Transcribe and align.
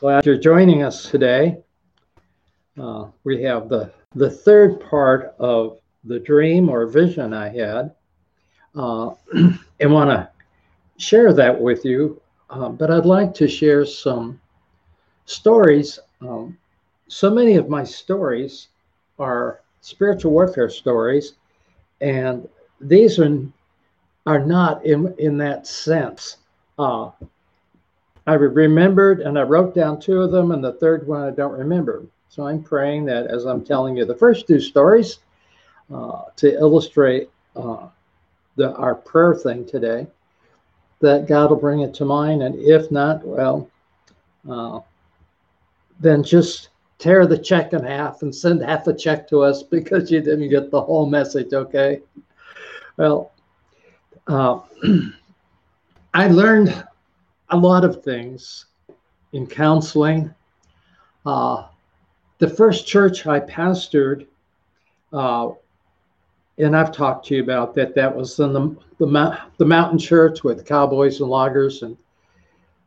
Glad 0.00 0.24
you're 0.24 0.38
joining 0.38 0.84
us 0.84 1.10
today. 1.10 1.58
Uh, 2.80 3.06
we 3.24 3.42
have 3.42 3.68
the, 3.68 3.92
the 4.14 4.30
third 4.30 4.80
part 4.88 5.34
of 5.40 5.80
the 6.04 6.20
dream 6.20 6.68
or 6.68 6.86
vision 6.86 7.34
I 7.34 7.48
had, 7.48 7.96
uh, 8.76 9.10
and 9.80 9.92
want 9.92 10.10
to 10.10 10.30
share 10.98 11.32
that 11.32 11.60
with 11.60 11.84
you. 11.84 12.22
Uh, 12.48 12.68
but 12.68 12.92
I'd 12.92 13.06
like 13.06 13.34
to 13.34 13.48
share 13.48 13.84
some 13.84 14.40
stories. 15.26 15.98
Um, 16.20 16.56
so 17.08 17.28
many 17.28 17.56
of 17.56 17.68
my 17.68 17.82
stories 17.82 18.68
are 19.18 19.62
spiritual 19.80 20.30
warfare 20.30 20.70
stories, 20.70 21.32
and 22.00 22.48
these 22.80 23.18
are 23.18 23.36
are 24.26 24.46
not 24.46 24.86
in 24.86 25.12
in 25.18 25.38
that 25.38 25.66
sense. 25.66 26.36
Uh, 26.78 27.10
I 28.28 28.34
remembered 28.34 29.20
and 29.20 29.38
I 29.38 29.42
wrote 29.42 29.74
down 29.74 29.98
two 29.98 30.20
of 30.20 30.30
them, 30.30 30.52
and 30.52 30.62
the 30.62 30.74
third 30.74 31.08
one 31.08 31.22
I 31.22 31.30
don't 31.30 31.58
remember. 31.58 32.04
So 32.28 32.46
I'm 32.46 32.62
praying 32.62 33.06
that 33.06 33.26
as 33.26 33.46
I'm 33.46 33.64
telling 33.64 33.96
you 33.96 34.04
the 34.04 34.14
first 34.14 34.46
two 34.46 34.60
stories 34.60 35.20
uh, 35.90 36.24
to 36.36 36.52
illustrate 36.52 37.30
uh, 37.56 37.88
the, 38.56 38.74
our 38.74 38.94
prayer 38.94 39.34
thing 39.34 39.64
today, 39.64 40.06
that 41.00 41.26
God 41.26 41.48
will 41.48 41.56
bring 41.56 41.80
it 41.80 41.94
to 41.94 42.04
mind. 42.04 42.42
And 42.42 42.54
if 42.56 42.90
not, 42.90 43.24
well, 43.24 43.70
uh, 44.46 44.80
then 45.98 46.22
just 46.22 46.68
tear 46.98 47.26
the 47.26 47.38
check 47.38 47.72
in 47.72 47.82
half 47.82 48.20
and 48.20 48.34
send 48.34 48.60
half 48.60 48.84
the 48.84 48.92
check 48.92 49.26
to 49.30 49.40
us 49.40 49.62
because 49.76 50.10
you 50.10 50.20
didn't 50.20 50.50
get 50.50 50.70
the 50.70 50.82
whole 50.82 51.06
message, 51.06 51.54
okay? 51.54 52.02
Well, 52.98 53.32
uh, 54.26 54.60
I 56.12 56.28
learned 56.28 56.84
a 57.50 57.56
lot 57.56 57.84
of 57.84 58.02
things 58.02 58.66
in 59.32 59.46
counseling. 59.46 60.34
Uh, 61.24 61.66
the 62.38 62.48
first 62.48 62.86
church 62.86 63.26
I 63.26 63.40
pastored, 63.40 64.26
uh, 65.12 65.50
and 66.58 66.76
I've 66.76 66.92
talked 66.92 67.26
to 67.26 67.36
you 67.36 67.42
about 67.42 67.74
that, 67.74 67.94
that 67.94 68.14
was 68.14 68.38
in 68.38 68.52
the, 68.52 68.76
the, 68.98 69.38
the 69.58 69.64
mountain 69.64 69.98
church 69.98 70.44
with 70.44 70.66
cowboys 70.66 71.20
and 71.20 71.30
loggers. 71.30 71.82
And 71.82 71.96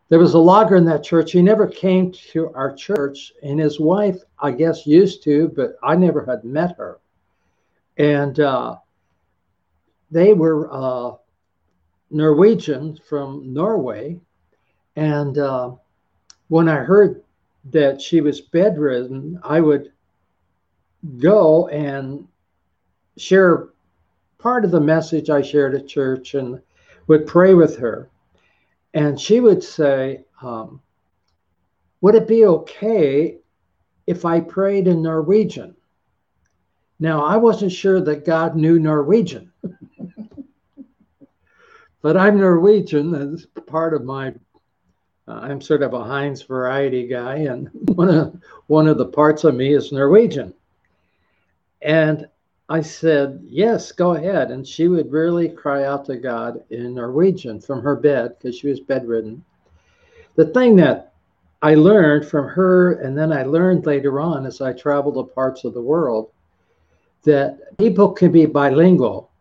there 0.09 0.19
was 0.19 0.33
a 0.33 0.39
logger 0.39 0.75
in 0.75 0.85
that 0.85 1.03
church. 1.03 1.31
He 1.31 1.41
never 1.41 1.67
came 1.67 2.11
to 2.31 2.51
our 2.53 2.73
church, 2.73 3.33
and 3.43 3.59
his 3.59 3.79
wife, 3.79 4.17
I 4.39 4.51
guess, 4.51 4.85
used 4.85 5.23
to, 5.23 5.49
but 5.55 5.77
I 5.83 5.95
never 5.95 6.25
had 6.25 6.43
met 6.43 6.75
her. 6.77 6.99
And 7.97 8.39
uh, 8.39 8.77
they 10.09 10.33
were 10.33 10.69
uh, 10.71 11.15
Norwegian 12.09 12.99
from 13.07 13.53
Norway. 13.53 14.19
And 15.01 15.37
uh, 15.39 15.71
when 16.49 16.69
I 16.69 16.75
heard 16.75 17.23
that 17.71 17.99
she 17.99 18.21
was 18.21 18.39
bedridden, 18.39 19.39
I 19.41 19.59
would 19.59 19.91
go 21.17 21.67
and 21.69 22.27
share 23.17 23.69
part 24.37 24.63
of 24.63 24.69
the 24.69 24.79
message 24.79 25.31
I 25.31 25.41
shared 25.41 25.73
at 25.73 25.87
church 25.87 26.35
and 26.35 26.61
would 27.07 27.25
pray 27.25 27.55
with 27.55 27.79
her. 27.79 28.11
And 28.93 29.19
she 29.19 29.39
would 29.39 29.63
say, 29.63 30.23
um, 30.39 30.79
Would 32.01 32.13
it 32.13 32.27
be 32.27 32.45
okay 32.45 33.39
if 34.05 34.23
I 34.23 34.39
prayed 34.39 34.87
in 34.87 35.01
Norwegian? 35.01 35.75
Now, 36.99 37.25
I 37.25 37.37
wasn't 37.37 37.71
sure 37.71 38.01
that 38.01 38.23
God 38.23 38.55
knew 38.55 38.77
Norwegian. 38.77 39.51
but 42.03 42.15
I'm 42.15 42.39
Norwegian. 42.39 43.09
That's 43.09 43.47
part 43.65 43.95
of 43.95 44.03
my. 44.03 44.35
Uh, 45.31 45.39
I'm 45.41 45.61
sort 45.61 45.81
of 45.81 45.93
a 45.93 46.03
Heinz 46.03 46.41
variety 46.41 47.07
guy, 47.07 47.35
and 47.37 47.69
one 47.95 48.09
of 48.09 48.41
one 48.67 48.87
of 48.87 48.97
the 48.97 49.05
parts 49.05 49.43
of 49.43 49.55
me 49.55 49.73
is 49.73 49.91
Norwegian. 49.91 50.53
And 51.81 52.27
I 52.67 52.81
said, 52.81 53.41
"Yes, 53.47 53.91
go 53.91 54.15
ahead." 54.15 54.51
And 54.51 54.67
she 54.67 54.87
would 54.87 55.11
really 55.11 55.47
cry 55.49 55.85
out 55.85 56.05
to 56.05 56.17
God 56.17 56.63
in 56.69 56.95
Norwegian 56.95 57.59
from 57.61 57.81
her 57.81 57.95
bed 57.95 58.35
because 58.37 58.57
she 58.57 58.67
was 58.67 58.79
bedridden. 58.79 59.43
The 60.35 60.47
thing 60.47 60.75
that 60.77 61.13
I 61.61 61.75
learned 61.75 62.27
from 62.27 62.47
her, 62.47 62.93
and 62.93 63.17
then 63.17 63.31
I 63.31 63.43
learned 63.43 63.85
later 63.85 64.19
on 64.19 64.45
as 64.45 64.61
I 64.61 64.73
traveled 64.73 65.15
to 65.15 65.33
parts 65.33 65.63
of 65.63 65.73
the 65.73 65.81
world, 65.81 66.31
that 67.23 67.77
people 67.77 68.11
can 68.11 68.31
be 68.31 68.45
bilingual 68.45 69.31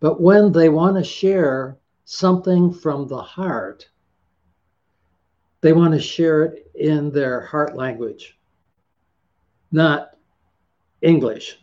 but 0.00 0.20
when 0.20 0.52
they 0.52 0.68
want 0.68 0.96
to 0.96 1.04
share 1.04 1.76
something 2.04 2.72
from 2.72 3.08
the 3.08 3.20
heart, 3.20 3.88
they 5.60 5.72
want 5.72 5.92
to 5.94 6.00
share 6.00 6.44
it 6.44 6.70
in 6.74 7.10
their 7.10 7.40
heart 7.40 7.76
language, 7.76 8.38
not 9.72 10.16
English. 11.02 11.58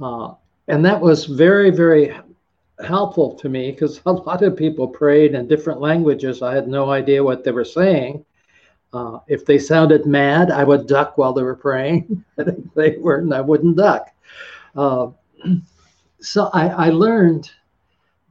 Uh, 0.00 0.34
and 0.68 0.84
that 0.84 1.00
was 1.00 1.26
very, 1.26 1.70
very 1.70 2.14
helpful 2.84 3.34
to 3.34 3.48
me 3.48 3.70
because 3.70 4.00
a 4.06 4.12
lot 4.12 4.42
of 4.42 4.56
people 4.56 4.88
prayed 4.88 5.34
in 5.34 5.48
different 5.48 5.80
languages. 5.80 6.42
I 6.42 6.54
had 6.54 6.68
no 6.68 6.90
idea 6.90 7.22
what 7.22 7.44
they 7.44 7.52
were 7.52 7.64
saying. 7.64 8.24
Uh, 8.92 9.20
if 9.28 9.44
they 9.44 9.58
sounded 9.58 10.06
mad, 10.06 10.50
I 10.50 10.64
would 10.64 10.88
duck 10.88 11.16
while 11.16 11.32
they 11.32 11.42
were 11.42 11.54
praying. 11.54 12.24
if 12.38 12.74
they 12.74 12.96
weren't, 12.98 13.32
I 13.32 13.40
wouldn't 13.40 13.76
duck. 13.76 14.08
Uh, 14.74 15.08
so 16.20 16.50
I, 16.52 16.68
I 16.68 16.90
learned 16.90 17.50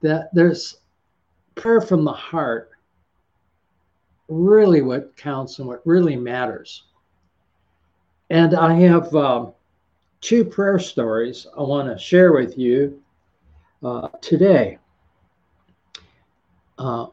that 0.01 0.29
there's 0.33 0.77
prayer 1.55 1.81
from 1.81 2.03
the 2.03 2.11
heart 2.11 2.71
really 4.29 4.81
what 4.81 5.17
counts 5.17 5.59
and 5.59 5.67
what 5.67 5.85
really 5.85 6.15
matters. 6.15 6.83
And 8.29 8.53
I 8.53 8.75
have 8.75 9.13
um, 9.15 9.53
two 10.21 10.45
prayer 10.45 10.79
stories 10.79 11.47
I 11.57 11.61
want 11.63 11.89
to 11.89 11.97
share 11.97 12.31
with 12.31 12.57
you 12.57 13.01
uh, 13.83 14.07
today. 14.21 14.77
Uh, 16.77 17.07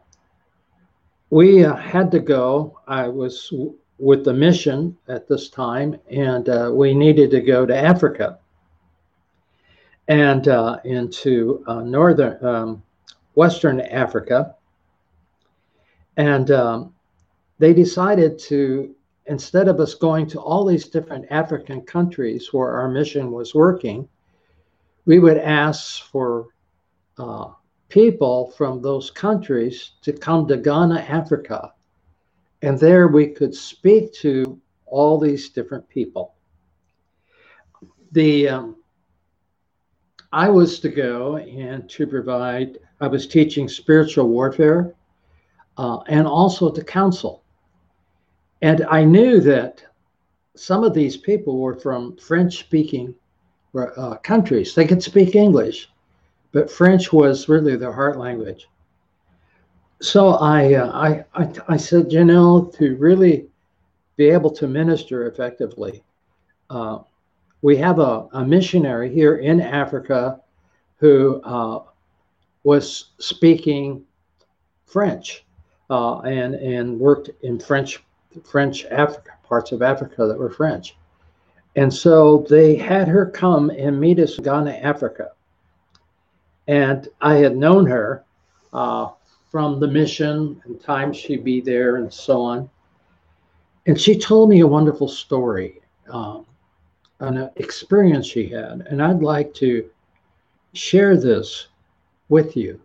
we 1.31 1.65
uh, 1.65 1.75
had 1.75 2.11
to 2.13 2.21
go. 2.21 2.79
I 2.87 3.09
was 3.09 3.49
w- 3.51 3.75
with 3.99 4.25
the 4.25 4.33
mission 4.33 4.97
at 5.09 5.27
this 5.27 5.49
time, 5.49 5.99
and 6.11 6.49
uh, 6.49 6.71
we 6.73 6.95
needed 6.95 7.31
to 7.31 7.41
go 7.41 7.67
to 7.67 7.77
Africa 7.77 8.39
and 10.09 10.47
uh, 10.47 10.79
into 10.85 11.65
uh, 11.67 11.81
northern 11.81 12.45
um, 12.45 12.83
Western 13.35 13.81
Africa. 13.81 14.55
And 16.17 16.51
um, 16.51 16.95
they 17.59 17.73
decided 17.73 18.39
to, 18.39 18.95
instead 19.27 19.69
of 19.69 19.81
us 19.81 19.95
going 19.95 20.27
to 20.29 20.41
all 20.41 20.65
these 20.65 20.89
different 20.89 21.27
African 21.31 21.81
countries 21.83 22.53
where 22.53 22.71
our 22.71 22.91
mission 22.91 23.31
was 23.31 23.55
working, 23.55 24.09
we 25.07 25.19
would 25.19 25.39
ask 25.39 26.05
for 26.05 26.49
uh, 27.19 27.51
people 27.89 28.53
from 28.57 28.83
those 28.83 29.11
countries 29.11 29.93
to 30.03 30.13
come 30.13 30.47
to 30.49 30.57
Ghana, 30.57 31.01
Africa. 31.09 31.73
And 32.63 32.79
there 32.79 33.09
we 33.09 33.29
could 33.29 33.55
speak 33.55 34.13
to 34.15 34.61
all 34.87 35.19
these 35.19 35.51
different 35.51 35.89
people. 35.89 36.35
The 38.13 38.49
um, 38.49 38.77
I 40.33 40.49
was 40.49 40.81
to 40.81 40.89
go 40.89 41.37
and 41.37 41.89
to 41.91 42.07
provide, 42.07 42.79
I 43.01 43.07
was 43.07 43.27
teaching 43.27 43.69
spiritual 43.69 44.29
warfare 44.29 44.95
uh, 45.79 45.99
and 46.09 46.27
also 46.27 46.71
to 46.71 46.85
counsel. 46.85 47.43
And 48.63 48.87
I 48.91 49.05
knew 49.05 49.41
that 49.41 49.83
some 50.55 50.85
of 50.85 50.95
these 50.95 51.17
people 51.17 51.59
were 51.59 51.75
from 51.75 52.17
French 52.17 52.59
speaking 52.59 53.15
uh, 53.77 54.17
countries. 54.17 54.75
They 54.75 54.87
could 54.87 55.03
speak 55.03 55.35
English, 55.35 55.91
but 56.53 56.71
French 56.71 57.13
was 57.13 57.49
really 57.49 57.77
their 57.77 57.93
heart 57.93 58.19
language. 58.19 58.69
So 60.01 60.31
I, 60.31 60.75
uh, 60.75 60.91
I, 60.93 61.25
I, 61.35 61.53
I, 61.69 61.77
said, 61.77 62.13
you 62.13 62.25
know, 62.25 62.71
to 62.77 62.97
really 62.97 63.49
be 64.17 64.29
able 64.31 64.51
to 64.53 64.67
minister 64.67 65.27
effectively, 65.27 66.03
uh, 66.71 67.01
we 67.63 67.77
have 67.77 67.99
a, 67.99 68.29
a 68.33 68.45
missionary 68.45 69.13
here 69.13 69.37
in 69.37 69.61
Africa 69.61 70.41
who 70.99 71.41
uh, 71.43 71.83
was 72.65 73.13
speaking 73.19 74.05
French 74.87 75.45
uh, 75.91 76.21
and 76.21 76.55
and 76.55 76.99
worked 76.99 77.31
in 77.43 77.59
French 77.59 78.03
French 78.45 78.85
Africa 78.87 79.33
parts 79.45 79.73
of 79.73 79.83
Africa 79.83 80.27
that 80.27 80.39
were 80.39 80.51
French, 80.51 80.97
and 81.77 81.93
so 81.93 82.47
they 82.49 82.75
had 82.77 83.09
her 83.09 83.27
come 83.27 83.71
and 83.71 84.01
meet 84.01 84.19
us 84.19 84.39
in 84.39 84.45
Ghana, 84.45 84.73
Africa. 84.73 85.31
And 86.67 87.09
I 87.21 87.35
had 87.35 87.57
known 87.57 87.87
her 87.87 88.25
uh, 88.73 89.11
from 89.51 89.79
the 89.79 89.87
mission 89.87 90.61
and 90.65 90.81
times 90.81 91.17
she'd 91.17 91.45
be 91.45 91.61
there 91.61 91.97
and 91.97 92.13
so 92.13 92.41
on. 92.41 92.69
And 93.87 94.01
she 94.01 94.19
told 94.19 94.49
me 94.49 94.61
a 94.61 94.67
wonderful 94.67 95.07
story. 95.07 95.81
Um, 96.11 96.45
an 97.21 97.51
experience 97.57 98.27
she 98.27 98.49
had. 98.49 98.87
And 98.91 99.03
I'd 99.03 99.23
like 99.23 99.55
to 99.55 99.89
share 100.75 101.17
this 101.17 101.69
with 102.29 102.57
you 102.57 102.81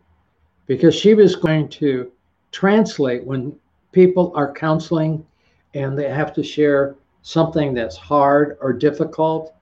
because 0.67 0.95
she 0.95 1.13
was 1.13 1.35
going 1.35 1.67
to 1.69 2.11
translate 2.51 3.23
when 3.23 3.55
people 3.91 4.31
are 4.35 4.53
counseling 4.53 5.25
and 5.73 5.97
they 5.97 6.09
have 6.09 6.33
to 6.33 6.43
share 6.43 6.95
something 7.21 7.73
that's 7.73 7.97
hard 7.97 8.57
or 8.61 8.73
difficult, 8.73 9.53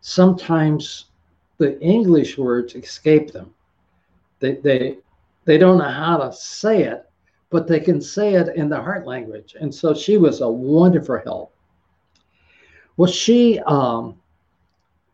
sometimes 0.00 1.06
the 1.58 1.78
English 1.80 2.38
words 2.38 2.74
escape 2.74 3.32
them. 3.32 3.52
They, 4.40 4.54
they, 4.56 4.98
they 5.44 5.58
don't 5.58 5.78
know 5.78 5.84
how 5.84 6.16
to 6.16 6.32
say 6.32 6.84
it, 6.84 7.08
but 7.50 7.68
they 7.68 7.80
can 7.80 8.00
say 8.00 8.34
it 8.34 8.56
in 8.56 8.68
the 8.68 8.80
heart 8.80 9.06
language. 9.06 9.54
And 9.60 9.72
so 9.72 9.94
she 9.94 10.16
was 10.16 10.40
a 10.40 10.48
wonderful 10.48 11.20
help. 11.22 11.54
Well, 12.96 13.10
she 13.10 13.60
um, 13.60 14.16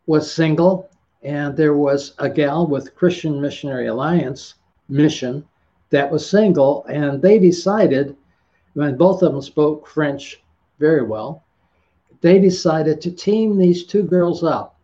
was 0.07 0.31
single, 0.31 0.89
and 1.21 1.55
there 1.55 1.75
was 1.75 2.13
a 2.17 2.29
gal 2.29 2.65
with 2.65 2.95
Christian 2.95 3.39
Missionary 3.41 3.87
Alliance 3.87 4.55
mission 4.87 5.45
that 5.89 6.09
was 6.09 6.27
single, 6.27 6.85
and 6.85 7.21
they 7.21 7.39
decided, 7.39 8.15
when 8.79 8.95
both 8.95 9.21
of 9.21 9.33
them 9.33 9.41
spoke 9.41 9.85
French 9.85 10.41
very 10.79 11.03
well, 11.03 11.43
they 12.21 12.39
decided 12.39 13.01
to 13.01 13.11
team 13.11 13.57
these 13.57 13.85
two 13.85 14.03
girls 14.03 14.41
up. 14.41 14.79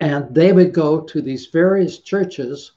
And 0.00 0.34
they 0.34 0.52
would 0.52 0.72
go 0.72 1.00
to 1.00 1.22
these 1.22 1.46
various 1.46 1.98
churches 1.98 2.72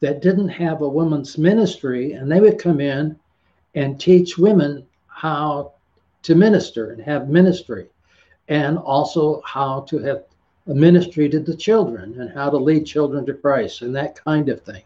that 0.00 0.22
didn't 0.22 0.48
have 0.48 0.80
a 0.80 0.88
women's 0.88 1.36
ministry, 1.36 2.12
and 2.12 2.32
they 2.32 2.40
would 2.40 2.58
come 2.58 2.80
in 2.80 3.18
and 3.74 4.00
teach 4.00 4.38
women 4.38 4.86
how 5.08 5.72
to 6.22 6.34
minister 6.34 6.92
and 6.92 7.02
have 7.02 7.28
ministry, 7.28 7.88
and 8.48 8.78
also 8.78 9.42
how 9.44 9.80
to 9.82 9.98
have 9.98 10.24
a 10.68 10.74
ministry 10.74 11.28
to 11.28 11.40
the 11.40 11.56
children 11.56 12.18
and 12.18 12.30
how 12.30 12.48
to 12.48 12.56
lead 12.56 12.86
children 12.86 13.26
to 13.26 13.34
Christ 13.34 13.82
and 13.82 13.94
that 13.94 14.22
kind 14.24 14.48
of 14.48 14.62
thing. 14.62 14.82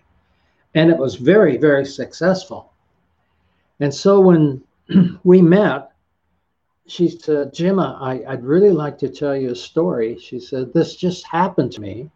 And 0.74 0.90
it 0.90 0.98
was 0.98 1.14
very, 1.14 1.56
very 1.58 1.84
successful. 1.84 2.71
And 3.82 3.92
so 3.92 4.20
when 4.20 4.62
we 5.24 5.42
met, 5.42 5.90
she 6.86 7.08
said, 7.08 7.52
Gemma, 7.52 7.98
I, 8.00 8.22
I'd 8.28 8.44
really 8.44 8.70
like 8.70 8.96
to 8.98 9.08
tell 9.08 9.36
you 9.36 9.50
a 9.50 9.56
story. 9.56 10.16
She 10.20 10.38
said, 10.38 10.72
This 10.72 10.94
just 10.94 11.26
happened 11.26 11.72
to 11.72 11.80
me. 11.80 12.08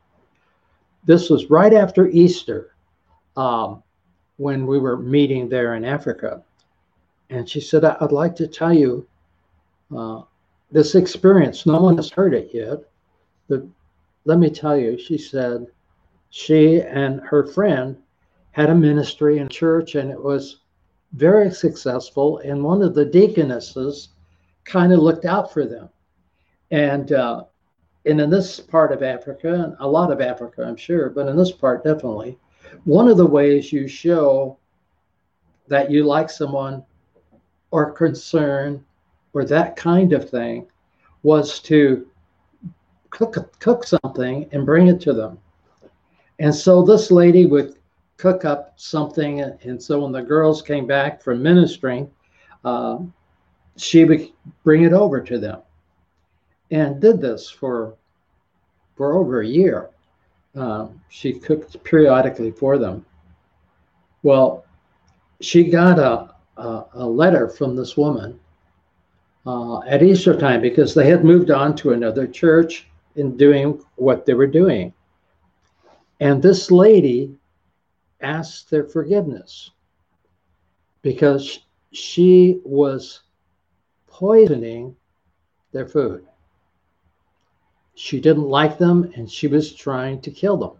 This 1.07 1.29
was 1.29 1.51
right 1.51 1.73
after 1.73 2.07
Easter 2.07 2.77
um, 3.37 3.83
when 4.37 4.65
we 4.65 4.79
were 4.79 4.97
meeting 4.97 5.49
there 5.49 5.75
in 5.75 5.85
Africa. 5.85 6.45
And 7.31 7.51
she 7.51 7.61
said, 7.61 7.85
I'd 7.85 8.12
like 8.12 8.37
to 8.37 8.47
tell 8.47 8.73
you 8.73 9.05
uh, 9.97 10.23
this 10.71 10.95
experience. 10.95 11.67
No 11.67 11.81
one 11.81 11.97
has 11.97 12.11
heard 12.11 12.33
it 12.33 12.51
yet, 12.53 12.79
but 13.49 13.65
let 14.25 14.39
me 14.39 14.51
tell 14.51 14.77
you, 14.77 14.97
she 14.97 15.19
said, 15.19 15.67
she 16.31 16.81
and 16.81 17.21
her 17.23 17.45
friend 17.45 17.97
had 18.53 18.71
a 18.71 18.75
ministry 18.75 19.39
in 19.39 19.49
church 19.49 19.97
and 19.97 20.12
it 20.12 20.23
was 20.23 20.61
very 21.12 21.50
successful. 21.50 22.38
And 22.38 22.62
one 22.62 22.82
of 22.82 22.94
the 22.94 23.05
deaconesses 23.05 24.11
kind 24.64 24.93
of 24.93 25.00
looked 25.00 25.25
out 25.25 25.53
for 25.53 25.64
them. 25.64 25.88
And 26.70 27.12
uh, 27.12 27.44
and 28.05 28.20
in 28.20 28.31
this 28.31 28.61
part 28.61 28.93
of 28.93 29.03
Africa, 29.03 29.53
and 29.53 29.76
a 29.81 29.88
lot 29.88 30.12
of 30.12 30.20
Africa, 30.20 30.64
I'm 30.64 30.76
sure, 30.76 31.11
but 31.11 31.26
in 31.26 31.37
this 31.37 31.50
part, 31.50 31.82
definitely, 31.82 32.38
one 32.85 33.08
of 33.08 33.17
the 33.17 33.26
ways 33.26 33.73
you 33.73 33.88
show 33.88 34.58
that 35.69 35.91
you 35.91 36.05
like 36.05 36.31
someone 36.31 36.85
or 37.73 37.91
concern 37.91 38.85
or 39.32 39.44
that 39.44 39.76
kind 39.76 40.12
of 40.12 40.31
thing 40.31 40.67
was 41.23 41.59
to 41.61 42.06
cook 43.11 43.59
cook 43.59 43.85
something 43.85 44.49
and 44.52 44.64
bring 44.64 44.87
it 44.87 45.00
to 45.00 45.12
them. 45.12 45.38
And 46.38 46.55
so 46.55 46.82
this 46.82 47.11
lady 47.11 47.47
would 47.47 47.75
cook 48.17 48.45
up 48.45 48.73
something, 48.77 49.41
and 49.41 49.83
so 49.83 50.01
when 50.01 50.13
the 50.13 50.23
girls 50.23 50.63
came 50.63 50.87
back 50.87 51.23
from 51.23 51.43
ministering, 51.43 52.11
uh, 52.65 52.99
she 53.77 54.05
would 54.05 54.31
bring 54.65 54.85
it 54.85 54.93
over 54.93 55.21
to 55.21 55.39
them 55.39 55.61
and 56.71 57.01
did 57.01 57.21
this 57.21 57.51
for 57.51 57.95
for 58.97 59.15
over 59.15 59.43
a 59.43 59.47
year. 59.47 59.91
Uh, 60.57 60.89
she 61.11 61.35
cooked 61.35 61.83
periodically 61.85 62.51
for 62.51 62.79
them. 62.79 63.05
Well, 64.23 64.65
she 65.41 65.65
got 65.65 65.99
a, 65.99 66.35
a, 66.57 66.85
a 66.95 67.07
letter 67.07 67.49
from 67.49 67.77
this 67.77 67.97
woman 67.97 68.41
uh, 69.47 69.81
at 69.83 70.03
Easter 70.03 70.35
time 70.35 70.62
because 70.62 70.95
they 70.95 71.09
had 71.09 71.25
moved 71.25 71.51
on 71.51 71.77
to 71.77 71.93
another 71.93 72.27
church 72.27 72.89
in 73.17 73.37
doing 73.37 73.85
what 73.97 74.25
they 74.25 74.33
were 74.33 74.47
doing. 74.47 74.95
And 76.21 76.43
this 76.43 76.71
lady 76.71 77.37
asked 78.26 78.70
their 78.70 78.84
forgiveness 78.84 79.70
because 81.02 81.61
she 81.93 82.61
was 82.64 83.20
poisoning 84.08 84.96
their 85.73 85.87
food. 85.87 86.26
She 87.94 88.20
didn't 88.20 88.49
like 88.49 88.78
them 88.78 89.12
and 89.14 89.31
she 89.31 89.46
was 89.46 89.73
trying 89.73 90.20
to 90.23 90.31
kill 90.31 90.56
them. 90.56 90.73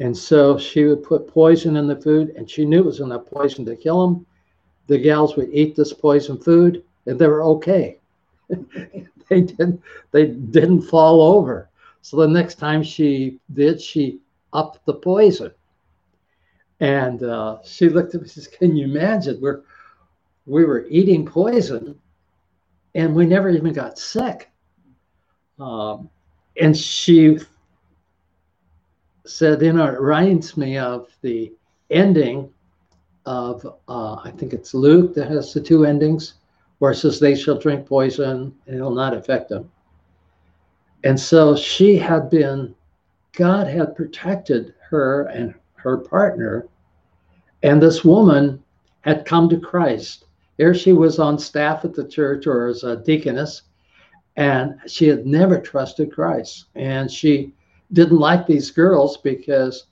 And 0.00 0.16
so 0.16 0.58
she 0.58 0.84
would 0.84 1.04
put 1.04 1.28
poison 1.28 1.76
in 1.76 1.86
the 1.86 2.02
food 2.06 2.30
and 2.36 2.50
she 2.50 2.64
knew 2.64 2.80
it 2.80 2.86
was 2.86 3.00
enough 3.00 3.26
poison 3.26 3.64
to 3.66 3.76
kill 3.76 4.04
them. 4.04 4.26
The 4.88 4.98
gals 4.98 5.36
would 5.36 5.50
eat 5.52 5.76
this 5.76 5.92
poison 5.92 6.36
food 6.38 6.82
and 7.06 7.16
they 7.16 7.28
were 7.28 7.44
okay. 7.44 8.00
they 8.48 9.40
didn't 9.40 9.80
they 10.10 10.26
didn't 10.26 10.82
fall 10.82 11.22
over. 11.22 11.70
So 12.02 12.16
the 12.16 12.28
next 12.28 12.56
time 12.56 12.82
she 12.82 13.38
did, 13.52 13.80
she 13.80 14.18
upped 14.52 14.84
the 14.84 14.94
poison. 14.94 15.52
And 16.84 17.22
uh, 17.22 17.60
she 17.64 17.88
looked 17.88 18.14
at 18.14 18.20
me 18.20 18.24
and 18.24 18.30
says, 18.30 18.46
Can 18.46 18.76
you 18.76 18.84
imagine? 18.84 19.40
We're 19.40 19.62
we 20.44 20.66
were 20.66 20.84
eating 20.90 21.24
poison 21.24 21.98
and 22.94 23.14
we 23.14 23.24
never 23.24 23.48
even 23.48 23.72
got 23.72 23.98
sick. 23.98 24.50
Um, 25.58 26.10
and 26.60 26.76
she 26.76 27.38
said, 29.24 29.62
you 29.62 29.72
know, 29.72 29.86
it 29.86 29.98
reminds 29.98 30.58
me 30.58 30.76
of 30.76 31.08
the 31.22 31.54
ending 31.88 32.52
of, 33.24 33.64
uh, 33.88 34.16
I 34.16 34.30
think 34.36 34.52
it's 34.52 34.74
Luke 34.74 35.14
that 35.14 35.30
has 35.30 35.54
the 35.54 35.62
two 35.62 35.86
endings, 35.86 36.34
where 36.80 36.92
it 36.92 36.96
says, 36.96 37.18
they 37.18 37.34
shall 37.34 37.58
drink 37.58 37.86
poison 37.86 38.54
and 38.66 38.76
it'll 38.76 38.94
not 38.94 39.16
affect 39.16 39.48
them. 39.48 39.70
And 41.02 41.18
so 41.18 41.56
she 41.56 41.96
had 41.96 42.28
been, 42.28 42.74
God 43.32 43.68
had 43.68 43.96
protected 43.96 44.74
her 44.90 45.22
and 45.28 45.54
her 45.76 45.96
partner. 45.96 46.68
And 47.64 47.82
this 47.82 48.04
woman 48.04 48.62
had 49.00 49.26
come 49.26 49.48
to 49.48 49.58
Christ 49.58 50.24
here 50.56 50.74
she 50.74 50.92
was 50.92 51.18
on 51.18 51.38
staff 51.38 51.84
at 51.84 51.94
the 51.94 52.06
church 52.06 52.46
or 52.46 52.68
as 52.68 52.84
a 52.84 52.96
deaconess, 52.96 53.62
and 54.36 54.78
she 54.86 55.08
had 55.08 55.26
never 55.26 55.60
trusted 55.60 56.12
Christ. 56.12 56.66
And 56.74 57.10
she 57.10 57.52
didn't 57.92 58.18
like 58.18 58.46
these 58.46 58.70
girls 58.70 59.16
because 59.16 59.86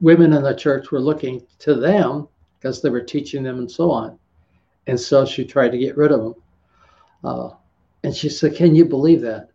women 0.00 0.32
in 0.32 0.42
the 0.42 0.54
church 0.54 0.90
were 0.90 1.00
looking 1.00 1.42
to 1.60 1.74
them 1.74 2.28
because 2.58 2.82
they 2.82 2.90
were 2.90 3.00
teaching 3.00 3.42
them 3.42 3.58
and 3.58 3.70
so 3.70 3.90
on. 3.90 4.18
And 4.86 4.98
so 4.98 5.24
she 5.24 5.44
tried 5.44 5.72
to 5.72 5.78
get 5.78 5.96
rid 5.96 6.12
of 6.12 6.20
them. 6.20 6.34
Uh, 7.24 7.50
and 8.04 8.14
she 8.14 8.28
said, 8.28 8.54
Can 8.54 8.74
you 8.74 8.84
believe 8.84 9.22
that? 9.22 9.50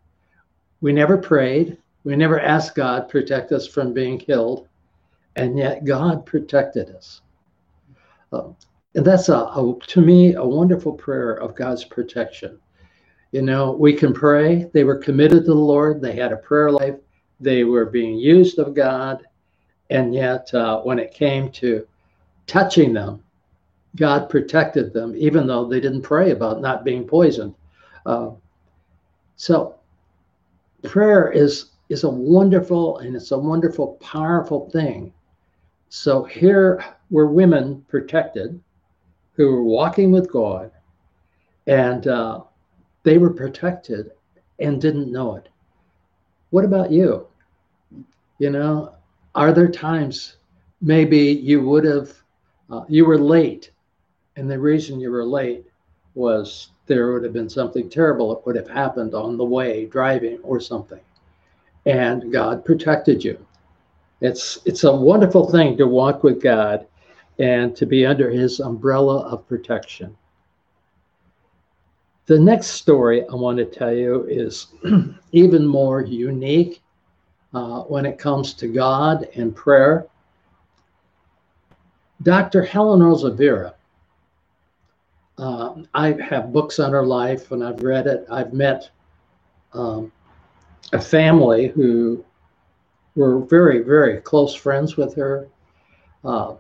We 0.82 0.92
never 0.92 1.18
prayed. 1.18 1.78
We 2.04 2.16
never 2.16 2.40
asked 2.40 2.76
God 2.76 3.10
protect 3.10 3.52
us 3.52 3.68
from 3.68 3.94
being 3.94 4.18
killed. 4.18 4.68
And 5.36 5.58
yet 5.58 5.86
God 5.86 6.26
protected 6.26 6.90
us. 6.90 7.22
Uh, 8.32 8.50
and 8.96 9.06
that's 9.06 9.30
a, 9.30 9.38
a, 9.38 9.76
to 9.88 10.02
me 10.02 10.34
a 10.36 10.44
wonderful 10.44 10.94
prayer 10.94 11.34
of 11.34 11.56
God's 11.56 11.84
protection. 11.84 12.60
You 13.32 13.42
know, 13.42 13.72
we 13.72 13.94
can 13.94 14.14
pray. 14.14 14.70
They 14.74 14.84
were 14.84 14.98
committed 14.98 15.46
to 15.46 15.52
the 15.52 15.56
Lord. 15.56 16.02
They 16.02 16.16
had 16.16 16.32
a 16.32 16.38
prayer 16.38 16.72
life. 16.72 16.96
They 17.40 17.64
were 17.64 17.86
being 17.86 18.16
used 18.16 18.60
of 18.60 18.76
God, 18.76 19.24
and 19.90 20.14
yet 20.14 20.54
uh, 20.54 20.82
when 20.82 21.00
it 21.00 21.14
came 21.14 21.52
to 21.54 21.86
touching 22.46 22.94
them, 22.94 23.24
God 23.96 24.30
protected 24.30 24.94
them, 24.94 25.14
even 25.18 25.48
though 25.48 25.66
they 25.68 25.80
didn't 25.80 26.04
pray 26.04 26.32
about 26.32 26.62
not 26.62 26.86
being 26.86 27.06
poisoned. 27.06 27.56
Uh, 28.06 28.32
so, 29.36 29.76
prayer 30.84 31.32
is 31.32 31.72
is 31.90 32.04
a 32.04 32.10
wonderful 32.10 33.00
and 33.00 33.16
it's 33.16 33.32
a 33.32 33.38
wonderful, 33.38 33.98
powerful 34.02 34.70
thing. 34.70 35.14
So 35.96 36.24
here 36.24 36.84
were 37.12 37.28
women 37.28 37.86
protected 37.88 38.60
who 39.36 39.52
were 39.52 39.64
walking 39.64 40.12
with 40.12 40.32
God 40.32 40.72
and 41.68 42.08
uh, 42.08 42.42
they 43.04 43.20
were 43.20 43.30
protected 43.30 44.10
and 44.58 44.82
didn't 44.82 45.12
know 45.12 45.36
it. 45.36 45.50
What 46.50 46.66
about 46.66 46.92
you? 46.92 47.28
You 48.40 48.50
know, 48.50 48.96
are 49.36 49.52
there 49.52 49.70
times 49.70 50.38
maybe 50.82 51.20
you 51.20 51.62
would 51.62 51.84
have, 51.84 52.12
uh, 52.72 52.86
you 52.90 53.06
were 53.06 53.20
late, 53.20 53.70
and 54.36 54.50
the 54.50 54.58
reason 54.58 55.00
you 55.00 55.12
were 55.12 55.24
late 55.24 55.64
was 56.16 56.70
there 56.88 57.14
would 57.14 57.24
have 57.24 57.34
been 57.34 57.50
something 57.50 57.88
terrible 57.88 58.34
that 58.34 58.44
would 58.48 58.56
have 58.56 58.68
happened 58.68 59.14
on 59.14 59.38
the 59.38 59.46
way 59.46 59.86
driving 59.86 60.40
or 60.42 60.60
something, 60.60 61.02
and 61.86 62.34
God 62.34 62.66
protected 62.66 63.24
you. 63.24 63.38
It's 64.24 64.58
it's 64.64 64.86
a 64.86 64.96
wonderful 64.96 65.52
thing 65.52 65.76
to 65.76 65.86
walk 65.86 66.24
with 66.24 66.42
God 66.42 66.88
and 67.40 67.76
to 67.76 67.86
be 67.86 68.06
under 68.06 68.30
his 68.30 68.62
umbrella 68.62 69.20
of 69.28 69.46
protection. 69.50 70.16
The 72.28 72.40
next 72.40 72.68
story 72.68 73.28
I 73.28 73.36
want 73.36 73.58
to 73.58 73.66
tell 73.66 73.94
you 73.94 74.26
is 74.30 74.68
even 75.34 75.68
more 75.68 76.00
unique 76.02 76.82
uh, 77.54 77.82
when 77.82 78.06
it 78.06 78.18
comes 78.18 78.54
to 78.54 78.68
God 78.70 79.28
and 79.36 79.54
prayer. 79.54 80.08
Dr. 82.22 82.64
Helen 82.64 83.02
Roseveare. 83.02 83.74
Uh, 85.38 85.82
I 85.94 86.14
have 86.14 86.54
books 86.54 86.80
on 86.80 86.94
her 86.94 87.06
life 87.06 87.52
and 87.52 87.62
I've 87.62 87.84
read 87.84 88.08
it. 88.08 88.26
I've 88.32 88.54
met 88.54 88.90
um, 89.74 90.14
a 90.94 91.02
family 91.02 91.68
who 91.68 92.24
were 93.16 93.40
very, 93.40 93.80
very 93.80 94.20
close 94.22 94.56
friends 94.56 94.98
with 94.98 95.16
her. 95.16 95.48
Uh, 96.24 96.56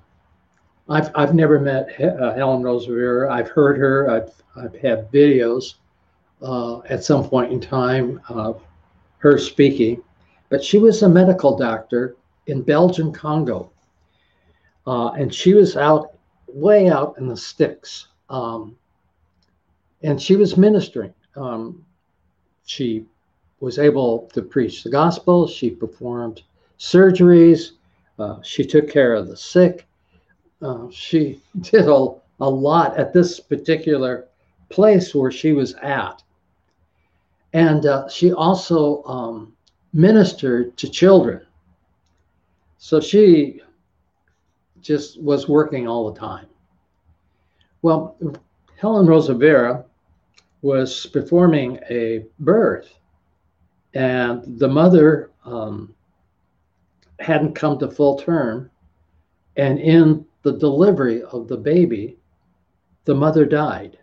I've, 0.90 1.10
I've 1.16 1.34
never 1.34 1.60
met 1.60 1.90
uh, 2.02 2.34
Helen 2.34 2.62
Roseveare. 2.62 3.30
I've 3.30 3.50
heard 3.50 3.78
her. 3.78 4.10
I've, 4.10 4.32
I've 4.56 4.76
had 4.76 5.12
videos 5.12 5.76
uh, 6.42 6.82
at 6.82 7.04
some 7.04 7.28
point 7.28 7.52
in 7.52 7.60
time 7.60 8.22
of 8.30 8.62
her 9.20 9.38
speaking. 9.38 10.04
But 10.50 10.64
she 10.64 10.78
was 10.78 11.02
a 11.02 11.10
medical 11.10 11.58
doctor 11.58 12.16
in 12.48 12.62
Belgian 12.62 13.12
Congo. 13.12 13.72
Uh, 14.86 15.12
and 15.12 15.34
she 15.34 15.54
was 15.54 15.78
out, 15.78 16.18
way 16.48 16.90
out 16.90 17.16
in 17.18 17.28
the 17.28 17.38
sticks. 17.38 18.08
Um, 18.30 18.76
and 20.04 20.22
she 20.22 20.36
was 20.36 20.58
ministering. 20.58 21.14
Um, 21.36 21.86
she 22.66 23.06
was 23.64 23.80
able 23.80 24.30
to 24.34 24.42
preach 24.42 24.84
the 24.84 24.90
gospel. 24.90 25.48
She 25.48 25.70
performed 25.70 26.42
surgeries. 26.78 27.72
Uh, 28.20 28.42
she 28.42 28.66
took 28.66 28.90
care 28.90 29.14
of 29.14 29.30
the 29.30 29.38
sick. 29.38 29.88
Uh, 30.62 30.88
she 30.92 31.40
did 31.62 31.88
a, 31.88 32.08
a 32.42 32.50
lot 32.50 32.98
at 32.98 33.14
this 33.14 33.40
particular 33.40 34.28
place 34.68 35.16
where 35.16 35.32
she 35.32 35.54
was 35.54 35.76
at. 35.76 36.22
And 37.54 37.86
uh, 37.86 38.10
she 38.10 38.34
also 38.34 39.02
um, 39.04 39.54
ministered 39.94 40.76
to 40.76 40.90
children. 40.90 41.46
So 42.80 43.00
she 43.00 43.62
just 44.82 45.22
was 45.22 45.48
working 45.48 45.88
all 45.88 46.12
the 46.12 46.20
time. 46.20 46.48
Well, 47.82 48.18
Helen 48.76 49.08
Roseveare 49.08 49.86
was 50.62 51.06
performing 51.06 51.80
a 51.90 52.26
birth, 52.40 52.94
and 53.94 54.60
the 54.60 54.68
mother 54.68 55.32
um, 55.46 55.94
hadn't 57.20 57.54
come 57.54 57.78
to 57.80 57.92
full 57.92 58.18
term. 58.18 58.70
And 59.56 59.80
in 59.80 60.26
the 60.42 60.54
delivery 60.54 61.22
of 61.24 61.48
the 61.48 61.58
baby, 61.58 62.18
the 63.06 63.14
mother 63.14 63.46
died. 63.46 64.00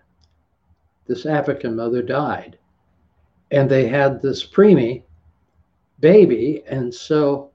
This 1.06 1.26
African 1.26 1.74
mother 1.74 2.02
died. 2.02 2.58
And 3.50 3.68
they 3.68 3.88
had 3.88 4.22
this 4.22 4.46
preemie 4.46 5.02
baby. 5.98 6.62
And 6.68 6.94
so 6.94 7.50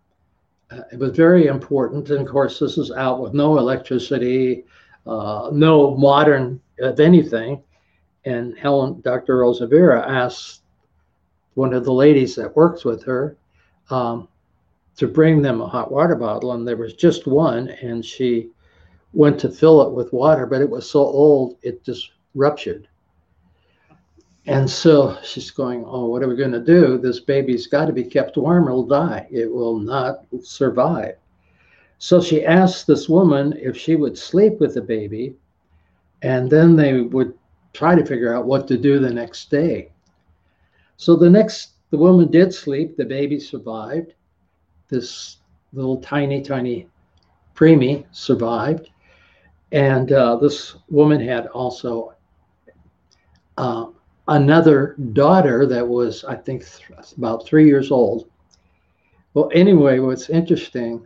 uh, 0.72 0.82
it 0.92 1.00
was 1.00 1.12
very 1.12 1.48
important. 1.48 2.10
And 2.10 2.20
of 2.20 2.28
course, 2.28 2.60
this 2.60 2.78
is 2.78 2.92
out 2.92 3.22
with 3.22 3.34
no 3.34 3.58
electricity, 3.58 4.66
uh, 5.08 5.52
no 5.54 5.96
modern 5.96 6.60
of 6.80 7.00
anything. 7.00 7.64
And 8.26 8.58
Helen, 8.58 9.00
Dr. 9.02 9.38
Roseveare 9.38 10.06
asked 10.06 10.65
one 11.56 11.74
of 11.74 11.84
the 11.84 11.94
ladies 11.94 12.36
that 12.36 12.56
works 12.56 12.86
with 12.86 13.04
her 13.04 13.36
um, 13.90 14.28
to 14.98 15.08
bring 15.08 15.42
them 15.42 15.62
a 15.62 15.68
hot 15.68 15.92
water 15.92 16.16
bottle. 16.16 16.54
And 16.54 16.68
there 16.68 16.78
was 16.78 16.94
just 16.94 17.28
one. 17.28 17.70
And 17.70 18.06
she 18.06 18.50
went 19.14 19.40
to 19.40 19.50
fill 19.50 19.82
it 19.82 19.94
with 19.94 20.14
water, 20.14 20.46
but 20.46 20.62
it 20.62 20.70
was 20.70 20.90
so 20.90 21.00
old, 21.00 21.58
it 21.62 21.84
just 21.84 22.12
ruptured. 22.36 22.88
And 24.48 24.70
so 24.70 25.18
she's 25.24 25.50
going, 25.50 25.84
Oh, 25.88 26.06
what 26.06 26.22
are 26.22 26.28
we 26.28 26.36
going 26.36 26.52
to 26.52 26.60
do? 26.60 26.98
This 26.98 27.20
baby's 27.20 27.68
got 27.68 27.86
to 27.86 27.94
be 27.94 28.04
kept 28.04 28.38
warm 28.38 28.68
it'll 28.68 28.86
die. 28.86 29.28
It 29.32 29.52
will 29.52 29.80
not 29.80 30.26
survive. 30.44 31.16
So 31.98 32.22
she 32.22 32.46
asked 32.46 32.86
this 32.86 33.10
woman 33.10 33.58
if 33.60 33.76
she 33.78 33.96
would 33.96 34.18
sleep 34.18 34.60
with 34.60 34.76
the 34.76 34.82
baby, 34.82 35.36
and 36.22 36.50
then 36.50 36.76
they 36.76 37.02
would 37.02 37.34
try 37.74 37.96
to 37.96 38.06
figure 38.06 38.36
out 38.36 38.46
what 38.46 38.68
to 38.68 38.78
do 38.78 39.00
the 39.00 39.10
next 39.10 39.50
day. 39.50 39.92
So 40.98 41.16
the 41.16 41.30
next, 41.30 41.74
the 41.92 41.98
woman 41.98 42.32
did 42.32 42.54
sleep, 42.54 42.98
the 42.98 43.06
baby 43.06 43.40
survived. 43.40 44.14
This 44.88 45.38
little 45.74 45.98
tiny, 45.98 46.42
tiny 46.42 46.88
preemie 47.56 48.06
survived. 48.12 48.90
And 49.72 50.12
uh, 50.12 50.38
this 50.38 50.76
woman 50.90 51.20
had 51.20 51.48
also 51.48 52.14
uh, 53.58 53.88
another 54.28 54.96
daughter 55.14 55.66
that 55.66 55.88
was, 55.88 56.24
I 56.24 56.36
think, 56.36 56.66
th- 56.66 57.14
about 57.18 57.46
three 57.46 57.68
years 57.68 57.92
old. 57.92 58.30
Well, 59.34 59.50
anyway, 59.54 60.00
what's 60.00 60.30
interesting 60.30 61.06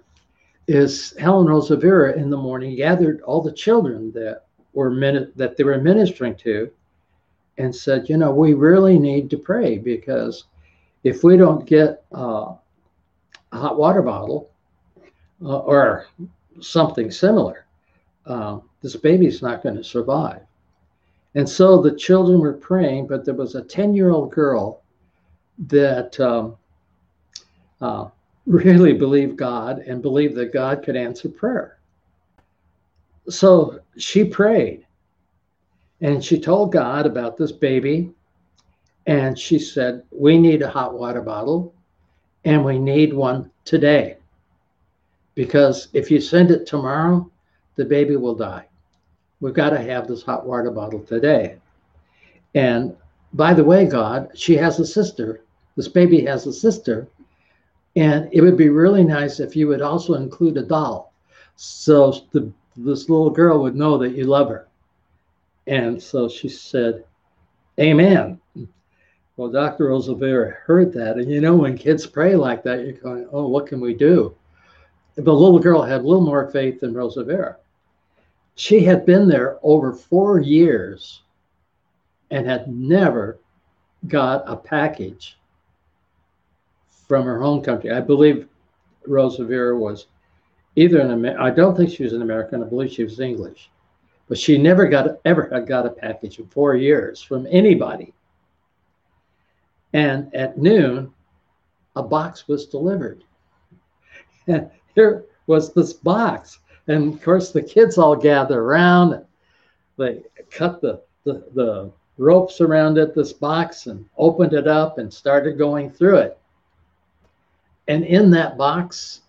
is 0.68 1.16
Helen 1.18 1.48
Roseveare 1.48 2.16
in 2.16 2.30
the 2.30 2.38
morning 2.38 2.76
gathered 2.76 3.22
all 3.22 3.42
the 3.42 3.52
children 3.52 4.12
that 4.12 4.46
were 4.74 4.92
min- 4.92 5.32
that 5.36 5.58
they 5.58 5.64
were 5.64 5.82
ministering 5.82 6.36
to, 6.36 6.70
and 7.60 7.76
said, 7.76 8.10
you 8.10 8.18
know, 8.18 8.32
we 8.32 8.54
really 8.54 8.98
need 8.98 9.30
to 9.30 9.38
pray 9.38 9.78
because 9.78 10.46
if 11.04 11.24
we 11.24 11.36
don't 11.38 11.66
get 11.68 12.04
uh, 12.16 12.54
a 13.52 13.58
hot 13.58 13.78
water 13.78 14.02
bottle 14.02 14.50
uh, 15.44 15.60
or 15.60 16.08
something 16.62 17.12
similar, 17.12 17.66
uh, 18.26 18.60
this 18.82 18.96
baby's 18.96 19.42
not 19.42 19.62
going 19.62 19.76
to 19.76 19.84
survive. 19.84 20.42
And 21.36 21.48
so 21.48 21.82
the 21.82 21.96
children 21.96 22.40
were 22.40 22.54
praying, 22.54 23.08
but 23.08 23.26
there 23.26 23.36
was 23.36 23.56
a 23.56 23.62
10 23.62 23.94
year 23.94 24.10
old 24.10 24.32
girl 24.32 24.82
that 25.68 26.18
um, 26.20 26.56
uh, 27.82 28.08
really 28.46 28.94
believed 28.94 29.38
God 29.38 29.80
and 29.80 30.02
believed 30.02 30.36
that 30.36 30.54
God 30.54 30.82
could 30.84 30.96
answer 30.96 31.28
prayer. 31.28 31.78
So 33.28 33.80
she 33.98 34.24
prayed 34.24 34.86
and 36.02 36.24
she 36.24 36.40
told 36.40 36.72
God 36.72 37.06
about 37.06 37.38
this 37.38 37.52
baby. 37.52 38.12
And 39.06 39.38
she 39.38 39.58
said, 39.58 40.04
We 40.12 40.38
need 40.38 40.62
a 40.62 40.70
hot 40.70 40.94
water 40.98 41.22
bottle 41.22 41.74
and 42.46 42.64
we 42.64 42.78
need 42.78 43.14
one 43.14 43.50
today. 43.66 44.18
Because 45.36 45.88
if 45.94 46.12
you 46.12 46.22
send 46.22 46.52
it 46.52 46.68
tomorrow, 46.68 47.30
the 47.76 47.86
baby 47.86 48.16
will 48.18 48.36
die 48.36 48.70
we've 49.40 49.54
got 49.54 49.72
to 49.72 49.82
have 49.82 50.08
this 50.08 50.24
hot 50.24 50.46
water 50.46 50.72
bottle 50.72 51.00
today. 51.00 51.58
And 52.56 52.96
by 53.34 53.54
the 53.54 53.64
way, 53.64 53.86
God, 53.86 54.32
she 54.36 54.56
has 54.56 54.80
a 54.80 54.86
sister. 54.86 55.42
This 55.76 55.88
baby 55.88 56.22
has 56.26 56.48
a 56.48 56.54
sister. 56.54 57.08
And 57.96 58.30
it 58.32 58.42
would 58.42 58.58
be 58.58 58.70
really 58.70 59.04
nice 59.04 59.40
if 59.40 59.56
you 59.56 59.68
would 59.68 59.82
also 59.82 60.16
include 60.16 60.58
a 60.58 60.64
doll. 60.64 61.14
So 61.56 62.14
the, 62.32 62.52
this 62.76 63.10
little 63.10 63.30
girl 63.30 63.62
would 63.62 63.76
know 63.76 63.98
that 63.98 64.16
you 64.16 64.26
love 64.26 64.50
her. 64.50 64.68
And 65.70 66.02
so 66.02 66.28
she 66.28 66.50
said, 66.50 67.06
Amen. 67.80 68.42
Well, 69.38 69.52
Dr. 69.52 69.86
Roseveare 69.86 70.58
heard 70.66 70.92
that. 70.94 71.18
And 71.18 71.32
you 71.32 71.40
know, 71.40 71.56
when 71.56 71.78
kids 71.78 72.06
pray 72.06 72.36
like 72.36 72.64
that, 72.64 72.84
you're 72.84 72.94
going, 72.94 73.30
oh, 73.32 73.48
what 73.48 73.68
can 73.68 73.80
we 73.80 73.94
do? 73.94 74.36
The 75.16 75.34
little 75.34 75.60
girl 75.60 75.82
had 75.82 76.02
a 76.02 76.04
little 76.04 76.26
more 76.26 76.50
faith 76.50 76.82
than 76.82 76.94
Roseveare. 76.94 77.56
She 78.56 78.82
had 78.84 79.06
been 79.06 79.30
there 79.30 79.58
over 79.64 79.94
four 79.94 80.42
years 80.42 81.22
and 82.32 82.46
had 82.46 82.68
never 82.68 83.40
got 84.08 84.44
a 84.46 84.58
package 84.58 85.38
from 87.08 87.26
her 87.26 87.40
home 87.40 87.62
country. 87.62 87.92
I 87.92 88.02
believe 88.02 88.50
Roseveare 89.08 89.78
was 89.78 90.08
either 90.76 91.00
an 91.00 91.12
Amer- 91.12 91.40
I 91.40 91.52
don't 91.52 91.78
think 91.78 91.92
she 91.92 92.04
was 92.04 92.14
an 92.14 92.24
American. 92.24 92.64
I 92.64 92.68
believe 92.68 92.92
she 92.92 93.04
was 93.04 93.20
English, 93.20 93.70
but 94.30 94.38
she 94.38 94.58
never 94.58 94.88
got 94.88 95.20
ever 95.26 95.48
got 95.68 95.86
a 95.86 95.90
package 95.90 96.40
in 96.40 96.48
four 96.48 96.76
years 96.76 97.22
from 97.22 97.46
anybody. 97.52 98.14
And 99.92 100.34
at 100.34 100.58
noon, 100.58 101.12
a 101.96 102.04
box 102.04 102.48
was 102.48 102.68
delivered. 102.68 103.24
And 104.48 104.70
here 104.96 105.26
was 105.48 105.74
this 105.74 105.92
box 105.94 106.60
and 106.90 107.14
of 107.14 107.22
course, 107.22 107.52
the 107.52 107.62
kids 107.62 108.00
all 108.00 108.16
gather 108.16 108.60
around. 108.60 109.24
They 109.98 110.24
cut 110.50 110.82
the, 110.82 111.04
the, 111.24 111.46
the 111.54 111.92
ropes 112.18 112.62
around 112.62 112.98
it, 112.98 113.14
this 113.14 113.32
box, 113.32 113.86
and 113.86 114.10
opened 114.18 114.54
it 114.54 114.68
up 114.68 114.98
and 114.98 115.14
started 115.14 115.60
going 115.60 115.92
through 115.92 116.18
it. 116.18 116.40
And 117.88 118.04
in 118.04 118.32
that 118.32 118.58
box, 118.58 119.22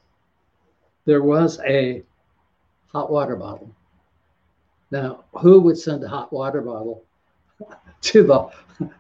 there 1.05 1.23
was 1.23 1.61
a 1.67 2.03
hot 2.89 3.13
water 3.13 3.37
bottle. 3.37 3.71
Now, 4.91 5.25
who 5.35 5.61
would 5.61 5.79
send 5.79 6.03
a 6.03 6.09
hot 6.09 6.33
water 6.33 6.61
bottle 6.61 7.05
to 8.03 8.23
the 8.23 8.49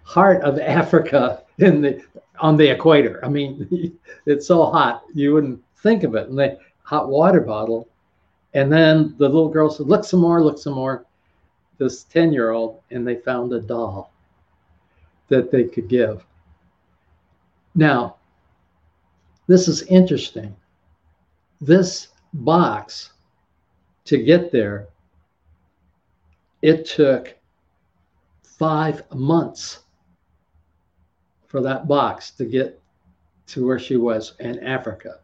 heart 0.03 0.43
of 0.43 0.59
Africa 0.59 1.43
in 1.59 1.81
the 1.81 2.03
on 2.39 2.57
the 2.57 2.69
equator? 2.69 3.25
I 3.25 3.29
mean, 3.29 3.99
it's 4.27 4.47
so 4.47 4.67
hot 4.67 5.03
you 5.15 5.35
wouldn't 5.35 5.63
think 5.83 6.05
of 6.05 6.15
it. 6.15 6.29
And 6.29 6.39
the 6.39 6.59
hot 6.83 7.09
water 7.09 7.41
bottle 7.41 7.89
and 8.55 8.73
then 8.73 9.15
the 9.19 9.29
little 9.29 9.49
girl 9.49 9.71
said, 9.71 9.87
Look 9.87 10.05
some 10.05 10.21
more, 10.21 10.43
look 10.43 10.59
some 10.59 10.75
more. 10.75 11.05
This 11.79 12.05
10 12.05 12.33
year 12.33 12.51
old, 12.51 12.81
and 12.91 13.07
they 13.07 13.17
found 13.17 13.53
a 13.53 13.61
doll. 13.61 14.13
that 15.29 15.51
they 15.51 15.65
could 15.65 15.89
give. 15.89 16.25
Now, 17.77 18.17
this 19.47 19.69
is 19.69 19.83
interesting. 19.83 20.55
This 21.61 22.09
box 22.35 23.13
to 24.07 24.19
get 24.19 24.51
there, 24.51 24.89
it 26.63 26.85
took 26.87 27.35
five 28.43 29.03
months 29.15 29.81
for 31.47 31.61
that 31.63 31.89
box 31.89 32.31
to 32.33 32.45
get 32.45 32.81
to 33.47 33.67
where 33.67 33.79
she 33.79 33.97
was 33.97 34.35
in 34.39 34.59
Africa. 34.61 35.21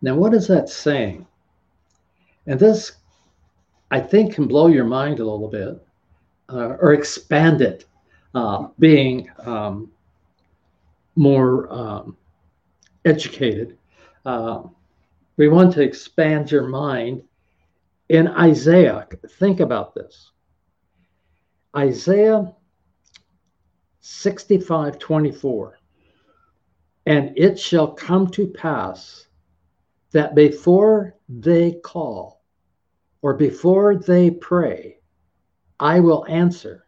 Now, 0.00 0.14
what 0.14 0.34
is 0.34 0.46
that 0.48 0.68
saying? 0.68 1.26
And 2.46 2.58
this, 2.58 2.92
I 3.90 4.00
think, 4.00 4.34
can 4.34 4.46
blow 4.46 4.66
your 4.66 4.84
mind 4.84 5.20
a 5.20 5.24
little 5.24 5.48
bit 5.48 5.82
uh, 6.48 6.76
or 6.80 6.92
expand 6.92 7.60
it, 7.62 7.86
uh, 8.34 8.68
being 8.78 9.30
um, 9.40 9.90
more 11.16 11.72
um, 11.72 12.16
educated. 13.04 13.76
Uh, 14.24 14.62
we 15.36 15.48
want 15.48 15.72
to 15.74 15.82
expand 15.82 16.50
your 16.50 16.68
mind. 16.68 17.22
In 18.08 18.28
Isaiah, 18.28 19.08
think 19.38 19.60
about 19.60 19.94
this. 19.94 20.30
Isaiah 21.76 22.54
65 24.00 24.98
24. 24.98 25.78
And 27.06 27.32
it 27.36 27.58
shall 27.58 27.92
come 27.92 28.28
to 28.28 28.46
pass 28.46 29.26
that 30.12 30.34
before 30.34 31.16
they 31.28 31.72
call 31.72 32.42
or 33.22 33.34
before 33.34 33.96
they 33.96 34.30
pray, 34.30 34.98
I 35.80 36.00
will 36.00 36.26
answer. 36.28 36.86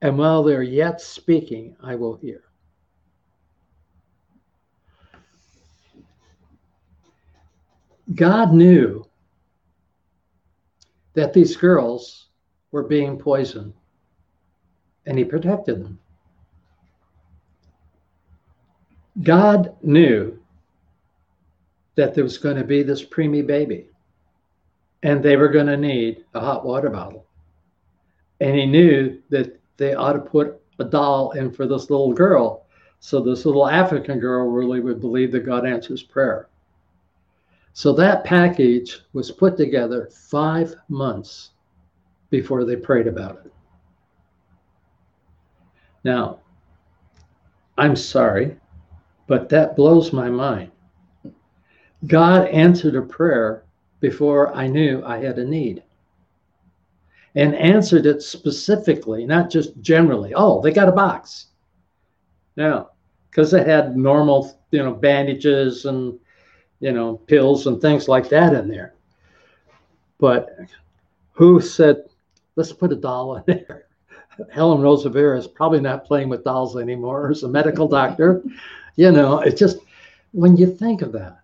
And 0.00 0.18
while 0.18 0.42
they're 0.42 0.62
yet 0.62 1.00
speaking, 1.00 1.76
I 1.82 1.94
will 1.94 2.16
hear. 2.16 2.42
God 8.14 8.52
knew 8.52 9.04
that 11.18 11.32
these 11.32 11.56
girls 11.56 12.28
were 12.70 12.84
being 12.84 13.18
poisoned 13.18 13.72
and 15.04 15.18
he 15.18 15.24
protected 15.24 15.84
them. 15.84 15.98
God 19.24 19.74
knew 19.82 20.38
that 21.96 22.14
there 22.14 22.22
was 22.22 22.38
going 22.38 22.54
to 22.54 22.62
be 22.62 22.84
this 22.84 23.04
preemie 23.04 23.44
baby 23.44 23.88
and 25.02 25.20
they 25.20 25.36
were 25.36 25.48
going 25.48 25.66
to 25.66 25.76
need 25.76 26.24
a 26.34 26.40
hot 26.40 26.64
water 26.64 26.88
bottle. 26.88 27.26
And 28.40 28.54
he 28.54 28.64
knew 28.64 29.20
that 29.30 29.58
they 29.76 29.94
ought 29.94 30.12
to 30.12 30.20
put 30.20 30.60
a 30.78 30.84
doll 30.84 31.32
in 31.32 31.50
for 31.50 31.66
this 31.66 31.90
little 31.90 32.12
girl 32.12 32.64
so 33.00 33.20
this 33.20 33.44
little 33.44 33.68
African 33.68 34.20
girl 34.20 34.48
really 34.48 34.78
would 34.78 35.00
believe 35.00 35.32
that 35.32 35.40
God 35.40 35.66
answers 35.66 36.00
prayer. 36.00 36.48
So 37.78 37.92
that 37.92 38.24
package 38.24 39.02
was 39.12 39.30
put 39.30 39.56
together 39.56 40.10
five 40.10 40.74
months 40.88 41.50
before 42.28 42.64
they 42.64 42.74
prayed 42.74 43.06
about 43.06 43.42
it. 43.44 43.52
Now, 46.02 46.40
I'm 47.76 47.94
sorry, 47.94 48.56
but 49.28 49.48
that 49.50 49.76
blows 49.76 50.12
my 50.12 50.28
mind. 50.28 50.72
God 52.08 52.48
answered 52.48 52.96
a 52.96 53.02
prayer 53.02 53.62
before 54.00 54.52
I 54.56 54.66
knew 54.66 55.04
I 55.04 55.18
had 55.18 55.38
a 55.38 55.44
need 55.44 55.84
and 57.36 57.54
answered 57.54 58.06
it 58.06 58.22
specifically, 58.22 59.24
not 59.24 59.50
just 59.50 59.80
generally. 59.80 60.32
Oh, 60.34 60.60
they 60.60 60.72
got 60.72 60.88
a 60.88 61.00
box. 61.06 61.46
Now, 62.56 62.90
because 63.30 63.54
it 63.54 63.68
had 63.68 63.96
normal, 63.96 64.60
you 64.72 64.82
know, 64.82 64.94
bandages 64.94 65.84
and 65.84 66.18
you 66.80 66.92
know, 66.92 67.16
pills 67.16 67.66
and 67.66 67.80
things 67.80 68.08
like 68.08 68.28
that 68.28 68.52
in 68.52 68.68
there. 68.68 68.94
But 70.18 70.56
who 71.32 71.60
said, 71.60 72.04
let's 72.56 72.72
put 72.72 72.92
a 72.92 72.96
doll 72.96 73.36
in 73.36 73.44
there? 73.46 73.86
Helen 74.50 74.80
Roosevelt 74.80 75.38
is 75.38 75.46
probably 75.48 75.80
not 75.80 76.04
playing 76.04 76.28
with 76.28 76.44
dolls 76.44 76.76
anymore 76.76 77.30
as 77.30 77.42
a 77.42 77.48
medical 77.48 77.88
doctor. 78.00 78.42
You 78.96 79.12
know, 79.12 79.40
it's 79.40 79.58
just 79.58 79.78
when 80.32 80.56
you 80.56 80.66
think 80.66 81.02
of 81.02 81.12
that 81.12 81.40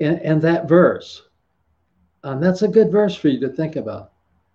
and, 0.00 0.20
and 0.20 0.42
that 0.42 0.68
verse, 0.68 1.22
and 2.22 2.42
that's 2.42 2.62
a 2.62 2.68
good 2.68 2.90
verse 2.90 3.14
for 3.14 3.28
you 3.28 3.40
to 3.40 3.48
think 3.48 3.76
about. 3.76 4.12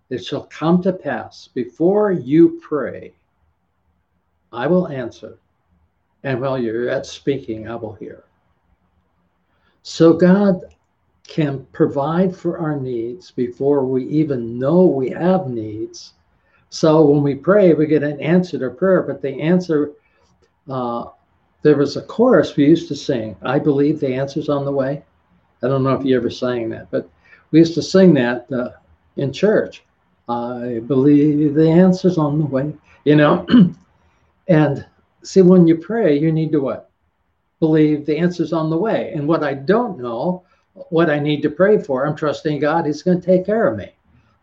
It 0.08 0.24
shall 0.24 0.44
come 0.44 0.82
to 0.82 0.92
pass 0.92 1.48
before 1.48 2.12
you 2.12 2.60
pray, 2.62 3.12
I 4.52 4.68
will 4.68 4.86
answer, 4.86 5.38
and 6.22 6.40
while 6.40 6.56
you're 6.56 6.88
at 6.88 7.06
speaking, 7.06 7.68
I 7.68 7.74
will 7.74 7.94
hear. 7.94 8.25
So 9.88 10.12
God 10.12 10.62
can 11.28 11.64
provide 11.72 12.34
for 12.34 12.58
our 12.58 12.74
needs 12.74 13.30
before 13.30 13.86
we 13.86 14.04
even 14.06 14.58
know 14.58 14.84
we 14.84 15.10
have 15.10 15.46
needs. 15.46 16.14
So 16.70 17.04
when 17.04 17.22
we 17.22 17.36
pray, 17.36 17.72
we 17.72 17.86
get 17.86 18.02
an 18.02 18.20
answer 18.20 18.58
to 18.58 18.70
prayer, 18.70 19.02
but 19.02 19.22
the 19.22 19.40
answer, 19.40 19.92
uh, 20.68 21.04
there 21.62 21.76
was 21.76 21.96
a 21.96 22.02
chorus 22.02 22.56
we 22.56 22.66
used 22.66 22.88
to 22.88 22.96
sing. 22.96 23.36
I 23.42 23.60
believe 23.60 24.00
the 24.00 24.12
answer's 24.12 24.48
on 24.48 24.64
the 24.64 24.72
way. 24.72 25.04
I 25.62 25.68
don't 25.68 25.84
know 25.84 25.94
if 25.94 26.04
you 26.04 26.16
ever 26.16 26.30
sang 26.30 26.68
that, 26.70 26.90
but 26.90 27.08
we 27.52 27.60
used 27.60 27.74
to 27.74 27.82
sing 27.82 28.12
that 28.14 28.50
uh, 28.52 28.70
in 29.16 29.32
church. 29.32 29.84
I 30.28 30.80
believe 30.84 31.54
the 31.54 31.70
answer's 31.70 32.18
on 32.18 32.40
the 32.40 32.46
way, 32.46 32.74
you 33.04 33.14
know. 33.14 33.46
and 34.48 34.84
see, 35.22 35.42
when 35.42 35.68
you 35.68 35.76
pray, 35.76 36.18
you 36.18 36.32
need 36.32 36.50
to 36.50 36.58
what? 36.58 36.85
Believe 37.60 38.06
the 38.06 38.16
answer's 38.16 38.52
on 38.52 38.70
the 38.70 38.76
way. 38.76 39.12
And 39.14 39.26
what 39.26 39.42
I 39.42 39.54
don't 39.54 39.98
know, 39.98 40.44
what 40.90 41.10
I 41.10 41.18
need 41.18 41.42
to 41.42 41.50
pray 41.50 41.78
for, 41.78 42.06
I'm 42.06 42.16
trusting 42.16 42.60
God 42.60 42.86
He's 42.86 43.02
going 43.02 43.20
to 43.20 43.26
take 43.26 43.46
care 43.46 43.66
of 43.66 43.76
me. 43.76 43.92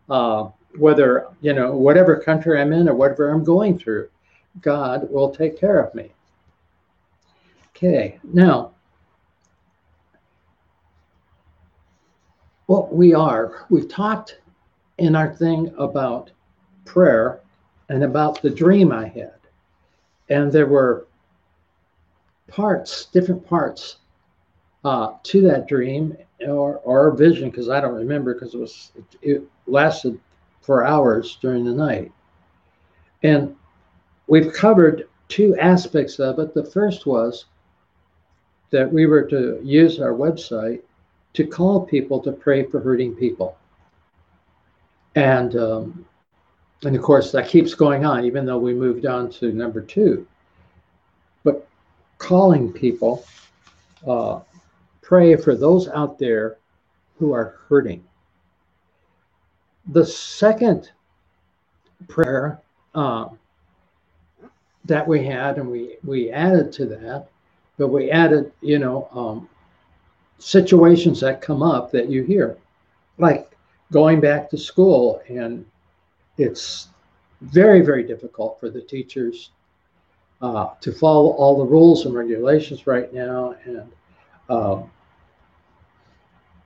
Uh, 0.08 0.48
whether, 0.78 1.28
you 1.40 1.52
know, 1.52 1.72
whatever 1.72 2.16
country 2.16 2.60
I'm 2.60 2.72
in 2.72 2.88
or 2.88 2.94
whatever 2.94 3.30
I'm 3.30 3.44
going 3.44 3.78
through, 3.78 4.08
God 4.60 5.10
will 5.10 5.30
take 5.30 5.58
care 5.58 5.78
of 5.78 5.94
me. 5.94 6.10
Okay, 7.70 8.18
now, 8.22 8.72
what 12.66 12.94
we 12.94 13.14
are, 13.14 13.66
we've 13.68 13.88
talked 13.88 14.38
in 14.98 15.16
our 15.16 15.34
thing 15.34 15.72
about 15.76 16.30
prayer 16.84 17.40
and 17.88 18.04
about 18.04 18.40
the 18.42 18.50
dream 18.50 18.92
I 18.92 19.08
had. 19.08 19.34
And 20.28 20.52
there 20.52 20.66
were 20.66 21.06
parts, 22.54 23.06
different 23.06 23.44
parts 23.46 23.96
uh, 24.84 25.14
to 25.24 25.40
that 25.42 25.66
dream 25.66 26.16
or, 26.46 26.76
or 26.78 27.10
vision, 27.10 27.50
because 27.50 27.68
I 27.68 27.80
don't 27.80 27.94
remember 27.94 28.34
because 28.34 28.54
it 28.54 28.58
was 28.58 28.92
it, 28.94 29.04
it 29.22 29.42
lasted 29.66 30.18
for 30.60 30.86
hours 30.86 31.38
during 31.42 31.64
the 31.64 31.72
night. 31.72 32.12
And 33.22 33.56
we've 34.28 34.52
covered 34.52 35.08
two 35.28 35.56
aspects 35.58 36.18
of 36.18 36.38
it. 36.38 36.54
The 36.54 36.64
first 36.64 37.06
was 37.06 37.46
that 38.70 38.90
we 38.90 39.06
were 39.06 39.22
to 39.22 39.60
use 39.62 40.00
our 40.00 40.12
website 40.12 40.82
to 41.32 41.46
call 41.46 41.84
people 41.84 42.20
to 42.20 42.32
pray 42.32 42.64
for 42.64 42.80
hurting 42.80 43.14
people. 43.16 43.56
And 45.16 45.56
um, 45.56 46.06
and 46.84 46.94
of 46.94 47.02
course 47.02 47.32
that 47.32 47.48
keeps 47.48 47.74
going 47.74 48.04
on, 48.04 48.24
even 48.24 48.44
though 48.44 48.58
we 48.58 48.74
moved 48.74 49.06
on 49.06 49.30
to 49.32 49.52
number 49.52 49.80
two. 49.80 50.26
Calling 52.24 52.72
people, 52.72 53.22
uh, 54.08 54.40
pray 55.02 55.36
for 55.36 55.54
those 55.54 55.88
out 55.88 56.18
there 56.18 56.56
who 57.18 57.34
are 57.34 57.58
hurting. 57.68 58.02
The 59.88 60.06
second 60.06 60.90
prayer 62.08 62.62
uh, 62.94 63.28
that 64.86 65.06
we 65.06 65.26
had, 65.26 65.58
and 65.58 65.70
we 65.70 65.98
we 66.02 66.30
added 66.30 66.72
to 66.72 66.86
that, 66.86 67.28
but 67.76 67.88
we 67.88 68.10
added, 68.10 68.50
you 68.62 68.78
know, 68.78 69.06
um, 69.12 69.46
situations 70.38 71.20
that 71.20 71.42
come 71.42 71.62
up 71.62 71.90
that 71.90 72.08
you 72.08 72.22
hear, 72.22 72.56
like 73.18 73.50
going 73.92 74.22
back 74.22 74.48
to 74.48 74.56
school, 74.56 75.20
and 75.28 75.66
it's 76.38 76.88
very 77.42 77.82
very 77.82 78.02
difficult 78.02 78.58
for 78.58 78.70
the 78.70 78.80
teachers 78.80 79.50
uh, 80.44 80.74
to 80.82 80.92
follow 80.92 81.30
all 81.30 81.56
the 81.56 81.64
rules 81.64 82.04
and 82.04 82.14
regulations 82.14 82.86
right 82.86 83.12
now, 83.14 83.56
and 83.64 83.90
um, 84.50 84.90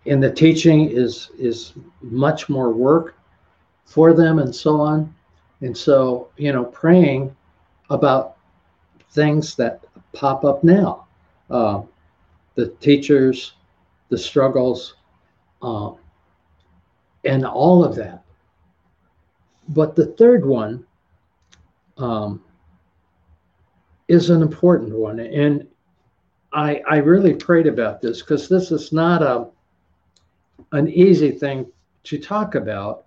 and 0.05 0.21
the 0.21 0.33
teaching 0.33 0.91
is 0.91 1.31
is 1.39 1.75
much 2.01 2.49
more 2.49 2.73
work 2.73 3.15
for 3.85 4.13
them, 4.13 4.41
and 4.41 4.53
so 4.53 4.81
on. 4.81 5.15
And 5.61 5.77
so, 5.77 6.29
you 6.37 6.53
know, 6.53 6.65
praying 6.65 7.35
about 7.89 8.37
things 9.13 9.55
that 9.57 9.85
pop 10.13 10.45
up 10.45 10.65
now, 10.65 11.07
uh, 11.49 11.83
the 12.57 12.69
teachers, 12.81 13.55
the 14.09 14.19
struggles, 14.19 14.97
um, 15.63 15.99
and 17.25 17.47
all 17.47 17.85
of 17.85 17.95
that. 17.95 18.25
But 19.69 19.95
the 19.95 20.07
third 20.07 20.45
one 20.45 20.85
um, 21.97 22.43
is 24.09 24.31
an 24.31 24.43
important 24.43 24.95
one. 24.95 25.21
And 25.21 25.67
I, 26.53 26.83
I 26.89 26.97
really 26.97 27.35
prayed 27.35 27.67
about 27.67 28.01
this 28.01 28.23
because 28.23 28.49
this 28.49 28.73
is 28.73 28.93
not 28.93 29.23
a, 29.23 29.49
an 30.73 30.89
easy 30.89 31.31
thing 31.31 31.71
to 32.05 32.19
talk 32.19 32.55
about 32.55 33.05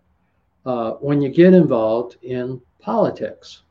uh, 0.65 0.91
when 0.93 1.21
you 1.21 1.29
get 1.29 1.53
involved 1.53 2.17
in 2.21 2.61
politics. 2.79 3.63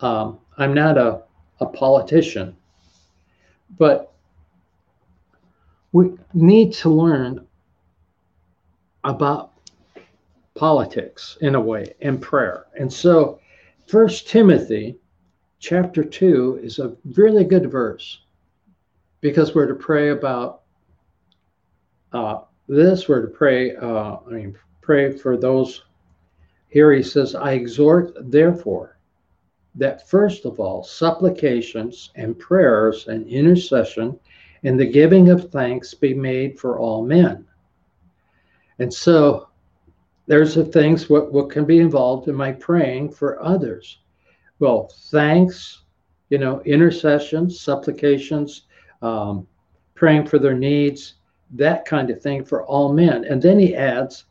Um, 0.00 0.38
I'm 0.56 0.72
not 0.74 0.96
a, 0.96 1.22
a 1.60 1.66
politician, 1.66 2.56
but 3.76 4.12
we 5.92 6.12
need 6.32 6.72
to 6.74 6.88
learn 6.88 7.46
about 9.02 9.52
politics 10.54 11.36
in 11.40 11.56
a 11.56 11.60
way 11.60 11.94
and 12.00 12.22
prayer. 12.22 12.66
And 12.78 12.92
so, 12.92 13.40
First 13.86 14.28
Timothy 14.28 14.96
chapter 15.64 16.04
2 16.04 16.60
is 16.62 16.78
a 16.78 16.94
really 17.16 17.42
good 17.42 17.70
verse 17.70 18.20
because 19.22 19.54
we're 19.54 19.66
to 19.66 19.74
pray 19.74 20.10
about 20.10 20.60
uh, 22.12 22.40
this, 22.68 23.08
we're 23.08 23.22
to 23.22 23.28
pray, 23.28 23.74
uh, 23.74 24.18
I 24.26 24.30
mean, 24.30 24.58
pray 24.82 25.10
for 25.10 25.38
those. 25.38 25.84
Here 26.68 26.92
he 26.92 27.02
says, 27.02 27.34
I 27.34 27.52
exhort, 27.52 28.12
therefore, 28.30 28.98
that 29.74 30.06
first 30.06 30.44
of 30.44 30.60
all, 30.60 30.84
supplications 30.84 32.10
and 32.14 32.38
prayers 32.38 33.08
and 33.08 33.26
intercession 33.26 34.20
and 34.64 34.78
the 34.78 34.84
giving 34.84 35.30
of 35.30 35.50
thanks 35.50 35.94
be 35.94 36.12
made 36.12 36.60
for 36.60 36.78
all 36.78 37.06
men. 37.06 37.46
And 38.78 38.92
so 38.92 39.48
there's 40.26 40.54
the 40.54 40.64
things 40.66 41.08
what, 41.08 41.32
what 41.32 41.50
can 41.50 41.64
be 41.64 41.78
involved 41.78 42.28
in 42.28 42.34
my 42.34 42.52
praying 42.52 43.12
for 43.12 43.42
others. 43.42 43.98
Well, 44.58 44.90
thanks, 45.10 45.82
you 46.30 46.38
know, 46.38 46.60
intercessions, 46.62 47.60
supplications, 47.60 48.62
um, 49.02 49.46
praying 49.94 50.26
for 50.26 50.38
their 50.38 50.54
needs, 50.54 51.14
that 51.50 51.84
kind 51.84 52.10
of 52.10 52.20
thing 52.20 52.44
for 52.44 52.64
all 52.64 52.92
men. 52.92 53.24
And 53.24 53.40
then 53.40 53.58
he 53.58 53.74
adds, 53.74 54.24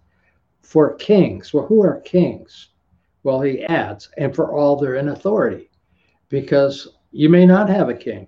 for 0.64 0.96
kings. 0.96 1.54
Well, 1.54 1.66
who 1.66 1.84
are 1.84 2.00
kings? 2.02 2.70
Well, 3.24 3.42
he 3.42 3.64
adds, 3.64 4.10
and 4.18 4.36
for 4.36 4.52
all 4.52 4.76
they're 4.76 4.96
in 4.96 5.10
authority, 5.10 5.70
because 6.30 6.88
you 7.12 7.30
may 7.30 7.46
not 7.46 7.70
have 7.70 7.90
a 7.90 7.94
king, 7.94 8.28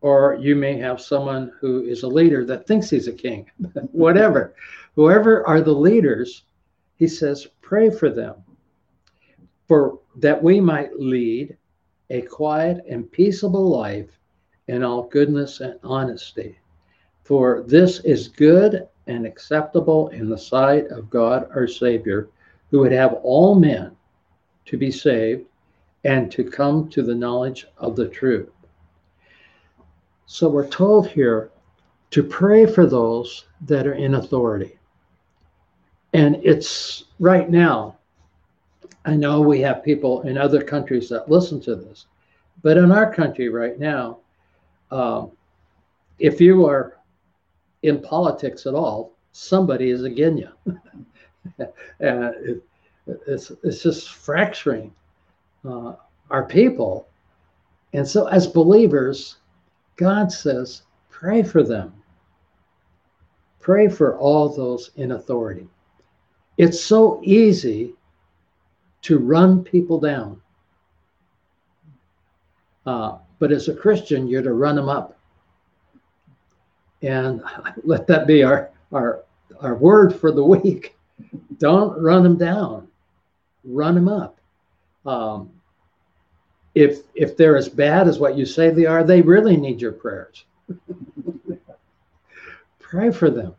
or 0.00 0.38
you 0.40 0.56
may 0.56 0.78
have 0.78 1.00
someone 1.00 1.52
who 1.60 1.82
is 1.84 2.02
a 2.02 2.08
leader 2.08 2.44
that 2.46 2.66
thinks 2.66 2.90
he's 2.90 3.06
a 3.06 3.12
king, 3.12 3.50
whatever. 3.92 4.54
Whoever 4.94 5.46
are 5.46 5.60
the 5.60 5.72
leaders, 5.74 6.44
he 6.96 7.06
says, 7.06 7.46
pray 7.60 7.90
for 7.90 8.08
them, 8.08 8.36
for 9.68 10.00
that 10.16 10.42
we 10.42 10.60
might 10.60 10.98
lead 10.98 11.56
a 12.10 12.22
quiet 12.22 12.84
and 12.88 13.10
peaceable 13.10 13.68
life 13.68 14.18
in 14.68 14.82
all 14.82 15.04
goodness 15.04 15.60
and 15.60 15.78
honesty. 15.82 16.58
For 17.24 17.62
this 17.66 18.00
is 18.00 18.28
good 18.28 18.88
and 19.06 19.26
acceptable 19.26 20.08
in 20.08 20.28
the 20.28 20.38
sight 20.38 20.88
of 20.88 21.10
God 21.10 21.48
our 21.54 21.68
Savior, 21.68 22.28
who 22.70 22.80
would 22.80 22.92
have 22.92 23.14
all 23.22 23.54
men 23.54 23.96
to 24.66 24.76
be 24.76 24.90
saved 24.90 25.46
and 26.04 26.30
to 26.32 26.44
come 26.44 26.88
to 26.88 27.02
the 27.02 27.14
knowledge 27.14 27.66
of 27.78 27.96
the 27.96 28.08
truth. 28.08 28.50
So 30.26 30.48
we're 30.48 30.68
told 30.68 31.08
here 31.08 31.50
to 32.10 32.22
pray 32.22 32.66
for 32.66 32.86
those 32.86 33.46
that 33.62 33.86
are 33.86 33.94
in 33.94 34.14
authority. 34.14 34.78
And 36.12 36.36
it's 36.42 37.04
right 37.18 37.50
now, 37.50 37.96
I 39.04 39.16
know 39.16 39.40
we 39.40 39.60
have 39.60 39.82
people 39.82 40.22
in 40.22 40.38
other 40.38 40.62
countries 40.62 41.08
that 41.08 41.30
listen 41.30 41.60
to 41.62 41.76
this, 41.76 42.06
but 42.62 42.76
in 42.76 42.90
our 42.90 43.12
country 43.12 43.48
right 43.48 43.78
now, 43.78 44.18
um, 44.90 45.32
if 46.18 46.40
you 46.40 46.66
are 46.66 46.98
in 47.82 48.00
politics 48.00 48.66
at 48.66 48.74
all, 48.74 49.12
somebody 49.32 49.90
is 49.90 50.04
against 50.04 50.42
you. 50.42 50.80
and 52.00 52.34
it, 52.44 52.62
it's, 53.26 53.52
it's 53.62 53.82
just 53.82 54.10
fracturing 54.10 54.92
uh, 55.68 55.94
our 56.30 56.44
people. 56.44 57.06
And 57.92 58.06
so, 58.06 58.26
as 58.26 58.46
believers, 58.46 59.36
God 59.96 60.30
says, 60.32 60.82
pray 61.10 61.42
for 61.42 61.62
them. 61.62 61.92
Pray 63.60 63.88
for 63.88 64.16
all 64.18 64.48
those 64.48 64.90
in 64.96 65.12
authority. 65.12 65.68
It's 66.56 66.80
so 66.80 67.20
easy 67.24 67.95
to 69.06 69.18
run 69.18 69.62
people 69.62 70.00
down. 70.00 70.40
Uh, 72.84 73.18
but 73.38 73.52
as 73.52 73.68
a 73.68 73.74
Christian, 73.74 74.26
you're 74.26 74.42
to 74.42 74.52
run 74.52 74.74
them 74.74 74.88
up. 74.88 75.16
And 77.02 77.40
let 77.84 78.08
that 78.08 78.26
be 78.26 78.42
our, 78.42 78.70
our, 78.92 79.22
our 79.60 79.76
word 79.76 80.12
for 80.12 80.32
the 80.32 80.42
week. 80.56 80.96
Don't 81.58 82.02
run 82.02 82.24
them 82.24 82.36
down, 82.36 82.88
run 83.62 83.94
them 83.94 84.08
up. 84.08 84.40
Um, 85.06 85.50
if, 86.74 87.02
if 87.14 87.36
they're 87.36 87.56
as 87.56 87.68
bad 87.68 88.08
as 88.08 88.18
what 88.18 88.36
you 88.36 88.44
say 88.44 88.70
they 88.70 88.86
are, 88.86 89.04
they 89.04 89.22
really 89.22 89.56
need 89.56 89.80
your 89.80 89.92
prayers. 89.92 90.44
Pray 92.80 93.12
for 93.12 93.30
them. 93.30 93.54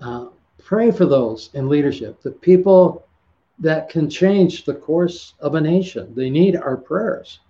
Uh, 0.00 0.26
pray 0.62 0.90
for 0.90 1.06
those 1.06 1.50
in 1.54 1.68
leadership, 1.68 2.20
the 2.22 2.30
people 2.30 3.06
that 3.58 3.88
can 3.88 4.10
change 4.10 4.64
the 4.64 4.74
course 4.74 5.34
of 5.40 5.54
a 5.54 5.60
nation. 5.60 6.12
They 6.14 6.30
need 6.30 6.56
our 6.56 6.76
prayers. 6.76 7.40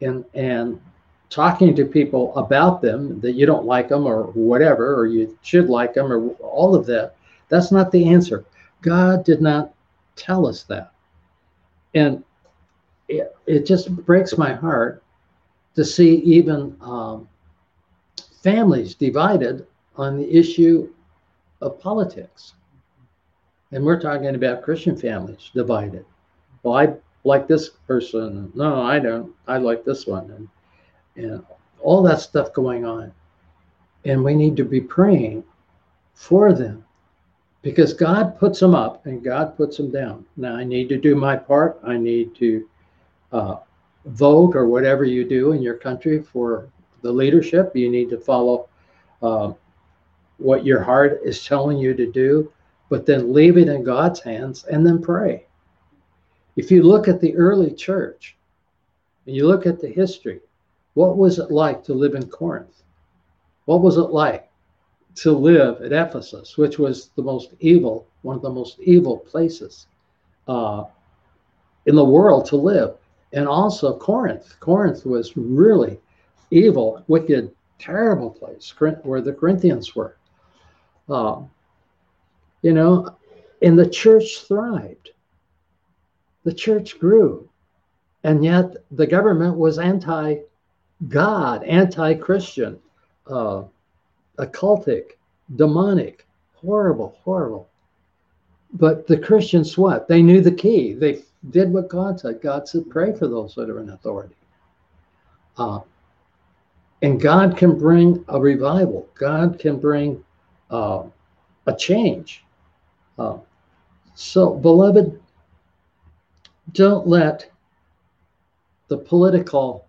And, 0.00 0.24
and 0.34 0.80
talking 1.30 1.74
to 1.74 1.84
people 1.84 2.36
about 2.36 2.82
them 2.82 3.20
that 3.20 3.32
you 3.32 3.46
don't 3.46 3.64
like 3.64 3.88
them 3.88 4.06
or 4.06 4.24
whatever, 4.32 4.94
or 4.94 5.06
you 5.06 5.38
should 5.42 5.68
like 5.68 5.94
them 5.94 6.12
or 6.12 6.30
all 6.40 6.74
of 6.74 6.86
that, 6.86 7.14
that's 7.48 7.72
not 7.72 7.90
the 7.92 8.08
answer. 8.08 8.44
God 8.82 9.24
did 9.24 9.40
not 9.40 9.72
tell 10.16 10.46
us 10.46 10.64
that. 10.64 10.92
And 11.94 12.24
it, 13.08 13.34
it 13.46 13.66
just 13.66 13.94
breaks 14.04 14.36
my 14.36 14.52
heart 14.52 15.02
to 15.74 15.84
see 15.84 16.16
even 16.16 16.76
um, 16.80 17.28
families 18.42 18.94
divided 18.94 19.66
on 19.96 20.16
the 20.16 20.30
issue 20.30 20.92
of 21.60 21.80
politics. 21.80 22.54
And 23.72 23.84
we're 23.84 24.00
talking 24.00 24.34
about 24.34 24.62
Christian 24.62 24.96
families 24.96 25.50
divided. 25.54 26.04
Well, 26.62 26.76
I 26.76 26.94
like 27.24 27.48
this 27.48 27.70
person. 27.70 28.52
No, 28.54 28.82
I 28.82 28.98
don't. 28.98 29.32
I 29.48 29.56
like 29.56 29.84
this 29.84 30.06
one. 30.06 30.30
And, 30.30 31.24
and 31.24 31.44
all 31.80 32.02
that 32.02 32.20
stuff 32.20 32.52
going 32.52 32.84
on. 32.84 33.12
And 34.04 34.22
we 34.22 34.34
need 34.34 34.56
to 34.56 34.64
be 34.64 34.80
praying 34.80 35.44
for 36.14 36.52
them 36.52 36.84
because 37.62 37.94
God 37.94 38.38
puts 38.38 38.60
them 38.60 38.74
up 38.74 39.06
and 39.06 39.24
God 39.24 39.56
puts 39.56 39.76
them 39.76 39.90
down. 39.90 40.26
Now, 40.36 40.56
I 40.56 40.64
need 40.64 40.88
to 40.90 40.98
do 40.98 41.14
my 41.14 41.36
part. 41.36 41.80
I 41.84 41.96
need 41.96 42.34
to 42.36 42.68
uh, 43.32 43.56
vote 44.06 44.54
or 44.56 44.66
whatever 44.66 45.04
you 45.04 45.24
do 45.24 45.52
in 45.52 45.62
your 45.62 45.76
country 45.76 46.20
for 46.20 46.68
the 47.02 47.12
leadership. 47.12 47.74
You 47.74 47.90
need 47.90 48.10
to 48.10 48.18
follow 48.18 48.68
uh, 49.22 49.52
what 50.38 50.66
your 50.66 50.82
heart 50.82 51.20
is 51.24 51.44
telling 51.44 51.78
you 51.78 51.94
to 51.94 52.10
do, 52.10 52.52
but 52.92 53.06
then 53.06 53.32
leave 53.32 53.56
it 53.56 53.68
in 53.68 53.82
God's 53.82 54.20
hands 54.20 54.64
and 54.64 54.86
then 54.86 55.00
pray. 55.00 55.46
If 56.56 56.70
you 56.70 56.82
look 56.82 57.08
at 57.08 57.22
the 57.22 57.34
early 57.34 57.72
church 57.72 58.36
and 59.24 59.34
you 59.34 59.46
look 59.46 59.64
at 59.64 59.80
the 59.80 59.88
history, 59.88 60.40
what 60.92 61.16
was 61.16 61.38
it 61.38 61.50
like 61.50 61.82
to 61.84 61.94
live 61.94 62.14
in 62.14 62.28
Corinth? 62.28 62.82
What 63.64 63.80
was 63.80 63.96
it 63.96 64.10
like 64.10 64.50
to 65.14 65.32
live 65.32 65.80
at 65.80 65.94
Ephesus, 65.94 66.58
which 66.58 66.78
was 66.78 67.08
the 67.16 67.22
most 67.22 67.54
evil, 67.60 68.06
one 68.20 68.36
of 68.36 68.42
the 68.42 68.50
most 68.50 68.78
evil 68.80 69.20
places 69.20 69.86
uh, 70.46 70.84
in 71.86 71.96
the 71.96 72.04
world 72.04 72.44
to 72.48 72.56
live? 72.56 72.98
And 73.32 73.48
also 73.48 73.96
Corinth. 73.96 74.56
Corinth 74.60 75.06
was 75.06 75.34
really 75.34 75.98
evil, 76.50 77.02
wicked, 77.08 77.52
terrible 77.78 78.28
place 78.28 78.74
where 78.78 79.22
the 79.22 79.32
Corinthians 79.32 79.96
were. 79.96 80.18
Um, 81.08 81.48
you 82.62 82.72
know, 82.72 83.16
and 83.60 83.78
the 83.78 83.88
church 83.88 84.44
thrived. 84.46 85.10
The 86.44 86.52
church 86.52 86.98
grew. 86.98 87.48
And 88.24 88.44
yet 88.44 88.76
the 88.90 89.06
government 89.06 89.56
was 89.56 89.78
anti 89.78 90.36
God, 91.08 91.64
anti 91.64 92.14
Christian, 92.14 92.78
uh, 93.26 93.64
occultic, 94.38 95.12
demonic, 95.56 96.26
horrible, 96.54 97.18
horrible. 97.24 97.68
But 98.72 99.06
the 99.06 99.18
Christians, 99.18 99.76
what? 99.76 100.08
They 100.08 100.22
knew 100.22 100.40
the 100.40 100.52
key. 100.52 100.94
They 100.94 101.22
did 101.50 101.72
what 101.72 101.88
God 101.88 102.20
said. 102.20 102.40
God 102.40 102.68
said, 102.68 102.88
pray 102.88 103.12
for 103.12 103.26
those 103.26 103.54
that 103.56 103.68
are 103.68 103.80
in 103.80 103.90
authority. 103.90 104.36
Uh, 105.58 105.80
and 107.02 107.20
God 107.20 107.56
can 107.56 107.76
bring 107.76 108.24
a 108.28 108.40
revival. 108.40 109.08
God 109.14 109.58
can 109.58 109.78
bring 109.78 110.24
uh, 110.70 111.02
a 111.66 111.74
change. 111.74 112.44
Uh, 113.22 113.38
so, 114.14 114.54
beloved, 114.54 115.20
don't 116.72 117.06
let 117.06 117.48
the 118.88 118.98
political 118.98 119.86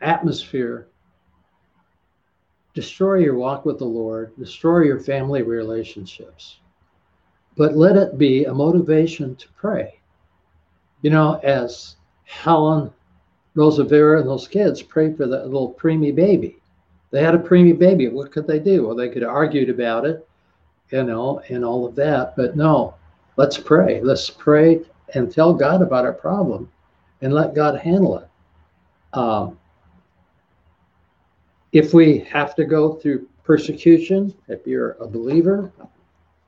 atmosphere 0.00 0.86
destroy 2.74 3.16
your 3.16 3.34
walk 3.34 3.64
with 3.64 3.78
the 3.78 3.84
Lord, 3.84 4.36
destroy 4.38 4.82
your 4.82 5.00
family 5.00 5.42
relationships. 5.42 6.58
But 7.56 7.76
let 7.76 7.96
it 7.96 8.18
be 8.18 8.44
a 8.44 8.54
motivation 8.54 9.34
to 9.36 9.48
pray. 9.56 9.98
You 11.02 11.10
know, 11.10 11.40
as 11.42 11.96
Helen 12.24 12.92
Roosevelt 13.54 14.20
and 14.20 14.28
those 14.28 14.46
kids 14.46 14.82
prayed 14.82 15.16
for 15.16 15.26
that 15.26 15.46
little 15.46 15.74
preemie 15.74 16.14
baby. 16.14 16.58
They 17.10 17.22
had 17.22 17.34
a 17.34 17.38
preemie 17.38 17.78
baby. 17.78 18.08
What 18.08 18.30
could 18.30 18.46
they 18.46 18.58
do? 18.58 18.86
Well, 18.86 18.96
they 18.96 19.08
could 19.08 19.22
have 19.22 19.30
argued 19.30 19.70
about 19.70 20.04
it, 20.04 20.28
you 20.90 21.02
know, 21.02 21.40
and 21.48 21.64
all 21.64 21.86
of 21.86 21.94
that. 21.96 22.36
But 22.36 22.56
no, 22.56 22.94
let's 23.36 23.58
pray. 23.58 24.00
Let's 24.00 24.30
pray 24.30 24.80
and 25.14 25.32
tell 25.32 25.52
God 25.52 25.82
about 25.82 26.04
our 26.04 26.12
problem 26.12 26.70
and 27.20 27.32
let 27.32 27.54
God 27.54 27.78
handle 27.78 28.18
it. 28.18 28.28
Um, 29.18 29.58
if 31.72 31.92
we 31.94 32.18
have 32.30 32.54
to 32.56 32.64
go 32.64 32.94
through 32.94 33.28
persecution, 33.44 34.34
if 34.48 34.66
you're 34.66 34.92
a 34.92 35.06
believer, 35.06 35.72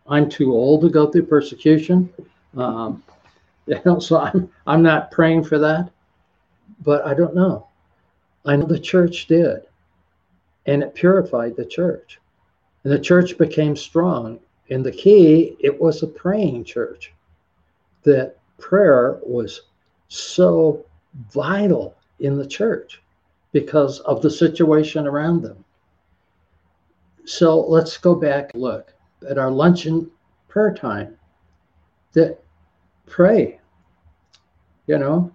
I'm 0.07 0.29
too 0.29 0.53
old 0.53 0.83
to 0.83 0.91
go 0.91 1.11
through 1.11 1.27
persecution. 1.27 2.13
Um, 2.57 3.03
you 3.67 3.81
know, 3.85 3.99
so 3.99 4.19
I'm 4.19 4.51
I'm 4.67 4.83
not 4.83 5.11
praying 5.11 5.45
for 5.45 5.59
that, 5.59 5.91
but 6.83 7.05
I 7.05 7.15
don't 7.15 7.35
know. 7.35 7.69
I 8.47 8.57
know 8.57 8.67
the 8.67 8.79
church 8.79 9.27
did, 9.27 9.63
and 10.67 10.83
it 10.83 10.95
purified 10.95 11.57
the 11.57 11.67
church, 11.67 12.19
and 12.85 12.93
the 12.93 12.99
church 12.99 13.39
became 13.39 13.77
strong. 13.77 14.39
And 14.71 14.85
the 14.85 14.93
key, 14.93 15.57
it 15.61 15.81
was 15.81 16.03
a 16.03 16.07
praying 16.07 16.65
church. 16.65 17.13
That 18.05 18.37
prayer 18.59 19.19
was 19.23 19.63
so 20.09 20.85
vital 21.33 21.97
in 22.21 22.37
the 22.37 22.47
church 22.47 23.03
because 23.53 24.01
of 24.01 24.21
the 24.23 24.31
situation 24.31 25.07
around 25.07 25.43
them. 25.43 25.65
So 27.25 27.61
let's 27.61 27.97
go 27.99 28.15
back 28.15 28.53
and 28.55 28.63
look 28.63 28.95
at 29.29 29.39
our 29.39 29.51
luncheon 29.51 30.11
prayer 30.49 30.73
time 30.73 31.17
that 32.13 32.43
pray, 33.07 33.61
you 34.87 34.99
know, 34.99 35.33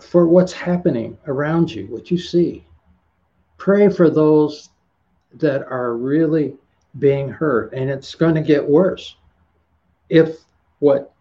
for 0.00 0.26
what's 0.26 0.52
happening 0.52 1.16
around 1.26 1.70
you, 1.70 1.86
what 1.86 2.10
you 2.10 2.18
see. 2.18 2.64
Pray 3.58 3.88
for 3.88 4.10
those 4.10 4.70
that 5.34 5.62
are 5.68 5.96
really 5.96 6.56
being 6.98 7.28
hurt, 7.28 7.72
and 7.72 7.88
it's 7.88 8.14
going 8.14 8.34
to 8.34 8.40
get 8.40 8.68
worse 8.68 9.16
if 10.08 10.38
what 10.80 11.12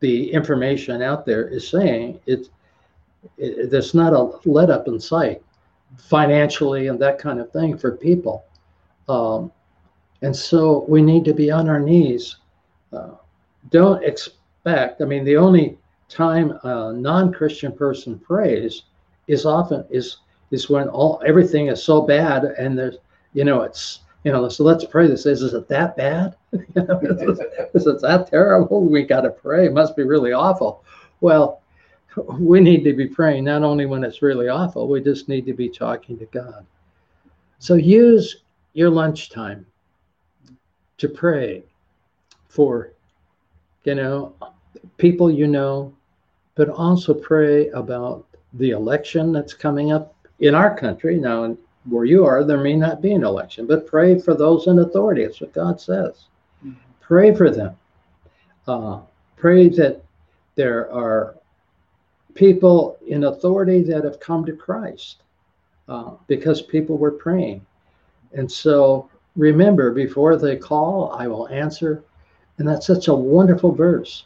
the 0.00 0.30
information 0.32 1.00
out 1.00 1.24
there 1.24 1.48
is 1.48 1.66
saying 1.66 2.20
it's 2.26 2.50
it, 3.38 3.70
there's 3.70 3.94
not 3.94 4.12
a 4.12 4.48
let 4.48 4.68
up 4.68 4.86
in 4.86 5.00
sight 5.00 5.42
financially 5.96 6.88
and 6.88 7.00
that 7.00 7.18
kind 7.18 7.40
of 7.40 7.50
thing 7.52 7.78
for 7.78 7.96
people. 7.96 8.44
Um, 9.08 9.50
and 10.22 10.34
so 10.34 10.84
we 10.88 11.02
need 11.02 11.24
to 11.24 11.34
be 11.34 11.50
on 11.50 11.68
our 11.68 11.80
knees. 11.80 12.36
Uh, 12.92 13.12
don't 13.70 14.02
expect, 14.04 15.00
I 15.00 15.04
mean, 15.04 15.24
the 15.24 15.36
only 15.36 15.78
time 16.08 16.58
a 16.64 16.92
non-Christian 16.92 17.72
person 17.72 18.18
prays 18.18 18.82
is 19.26 19.46
often 19.46 19.84
is 19.90 20.18
is 20.50 20.70
when 20.70 20.88
all 20.88 21.22
everything 21.26 21.68
is 21.68 21.82
so 21.82 22.02
bad 22.02 22.44
and 22.44 22.78
there's 22.78 22.96
you 23.32 23.44
know 23.44 23.62
it's 23.62 24.00
you 24.24 24.32
know 24.32 24.48
so 24.48 24.64
let's 24.64 24.84
pray. 24.84 25.06
This 25.06 25.26
is 25.26 25.42
is 25.42 25.54
it 25.54 25.68
that 25.68 25.96
bad? 25.96 26.36
Is 26.52 27.86
it 27.86 28.00
that 28.02 28.28
terrible? 28.30 28.84
We 28.84 29.02
got 29.02 29.22
to 29.22 29.30
pray. 29.30 29.66
It 29.66 29.72
must 29.72 29.96
be 29.96 30.04
really 30.04 30.32
awful. 30.32 30.84
Well 31.20 31.60
we 32.26 32.60
need 32.60 32.84
to 32.84 32.92
be 32.92 33.06
praying 33.06 33.44
not 33.44 33.62
only 33.62 33.86
when 33.86 34.04
it's 34.04 34.22
really 34.22 34.48
awful, 34.48 34.88
we 34.88 35.02
just 35.02 35.28
need 35.28 35.46
to 35.46 35.52
be 35.52 35.68
talking 35.68 36.18
to 36.18 36.26
God. 36.26 36.64
So 37.58 37.74
use 37.74 38.42
your 38.72 38.90
lunchtime 38.90 39.66
to 40.98 41.08
pray 41.08 41.64
for, 42.48 42.92
you 43.84 43.94
know, 43.94 44.34
people 44.96 45.30
you 45.30 45.46
know, 45.46 45.94
but 46.54 46.68
also 46.68 47.14
pray 47.14 47.68
about 47.70 48.26
the 48.54 48.70
election 48.70 49.32
that's 49.32 49.54
coming 49.54 49.90
up 49.90 50.13
in 50.40 50.54
our 50.54 50.76
country. 50.76 51.18
Now, 51.18 51.56
where 51.88 52.04
you 52.04 52.24
are, 52.24 52.44
there 52.44 52.62
may 52.62 52.74
not 52.74 53.02
be 53.02 53.12
an 53.12 53.24
election, 53.24 53.66
but 53.66 53.86
pray 53.86 54.18
for 54.18 54.34
those 54.34 54.66
in 54.66 54.78
authority. 54.78 55.24
That's 55.24 55.40
what 55.40 55.52
God 55.52 55.80
says. 55.80 56.24
Mm-hmm. 56.64 56.78
Pray 57.00 57.34
for 57.34 57.50
them. 57.50 57.76
Uh, 58.66 59.00
pray 59.36 59.68
that 59.68 60.02
there 60.54 60.90
are 60.92 61.36
people 62.34 62.98
in 63.06 63.24
authority 63.24 63.82
that 63.82 64.04
have 64.04 64.20
come 64.20 64.44
to 64.46 64.56
Christ 64.56 65.22
uh, 65.88 66.12
because 66.26 66.62
people 66.62 66.96
were 66.96 67.10
praying. 67.10 67.64
And 68.32 68.50
so 68.50 69.10
remember, 69.36 69.90
before 69.90 70.36
they 70.36 70.56
call, 70.56 71.12
I 71.12 71.26
will 71.26 71.48
answer. 71.48 72.02
And 72.58 72.66
that's 72.66 72.86
such 72.86 73.08
a 73.08 73.14
wonderful 73.14 73.72
verse 73.72 74.24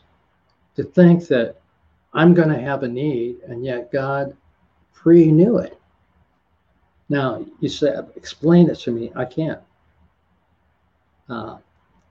to 0.77 0.85
think 0.85 1.27
that 1.29 1.57
I'm 2.14 2.35
going 2.35 2.49
to 2.49 2.61
have 2.61 2.83
a 2.83 2.88
need, 2.88 3.40
and 3.47 3.64
yet 3.64 3.92
God 3.92 4.37
pre 4.94 5.31
knew 5.31 5.59
it. 5.59 5.78
Now, 7.09 7.44
you 7.61 7.68
say, 7.68 7.94
explain 8.16 8.68
it 8.68 8.79
to 8.81 8.90
me. 8.90 9.12
I 9.14 9.25
can't. 9.25 9.61
Uh, 11.29 11.59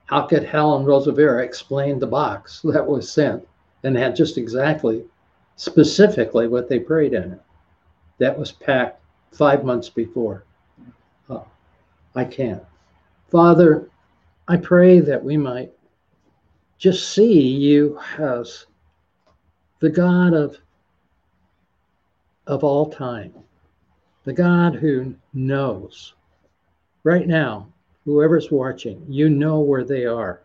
how 0.06 0.22
could 0.22 0.44
Helen 0.44 0.86
Roosevelt 0.86 1.42
explain 1.42 2.00
the 2.00 2.08
box 2.08 2.62
that 2.64 2.86
was 2.86 3.12
sent 3.12 3.48
and 3.84 3.96
had 3.96 4.16
just 4.16 4.38
exactly 4.38 5.06
specifically 5.58 6.48
what 6.48 6.70
they 6.70 6.80
prayed 6.80 7.14
in 7.14 7.34
it. 7.34 7.42
That 8.20 8.38
was 8.38 8.52
packed 8.52 9.02
five 9.34 9.66
months 9.66 9.90
before. 9.90 10.44
Uh, 11.30 11.42
I 12.16 12.24
can't. 12.24 12.64
Father, 13.30 13.90
I 14.48 14.58
pray 14.58 15.00
that 15.02 15.24
we 15.24 15.36
might 15.36 15.72
just 16.78 17.10
see 17.10 17.42
you 17.42 18.00
as 18.18 18.68
the 19.80 19.90
God 19.90 20.34
of, 20.34 20.58
of 22.46 22.64
all 22.64 22.90
time, 22.90 23.34
the 24.28 24.34
God 24.34 24.76
who 24.76 25.16
knows. 25.34 26.14
Right 27.06 27.26
now, 27.26 27.70
whoever's 28.04 28.52
watching, 28.52 29.06
you 29.08 29.30
know 29.30 29.62
where 29.62 29.86
they 29.86 30.06
are. 30.06 30.42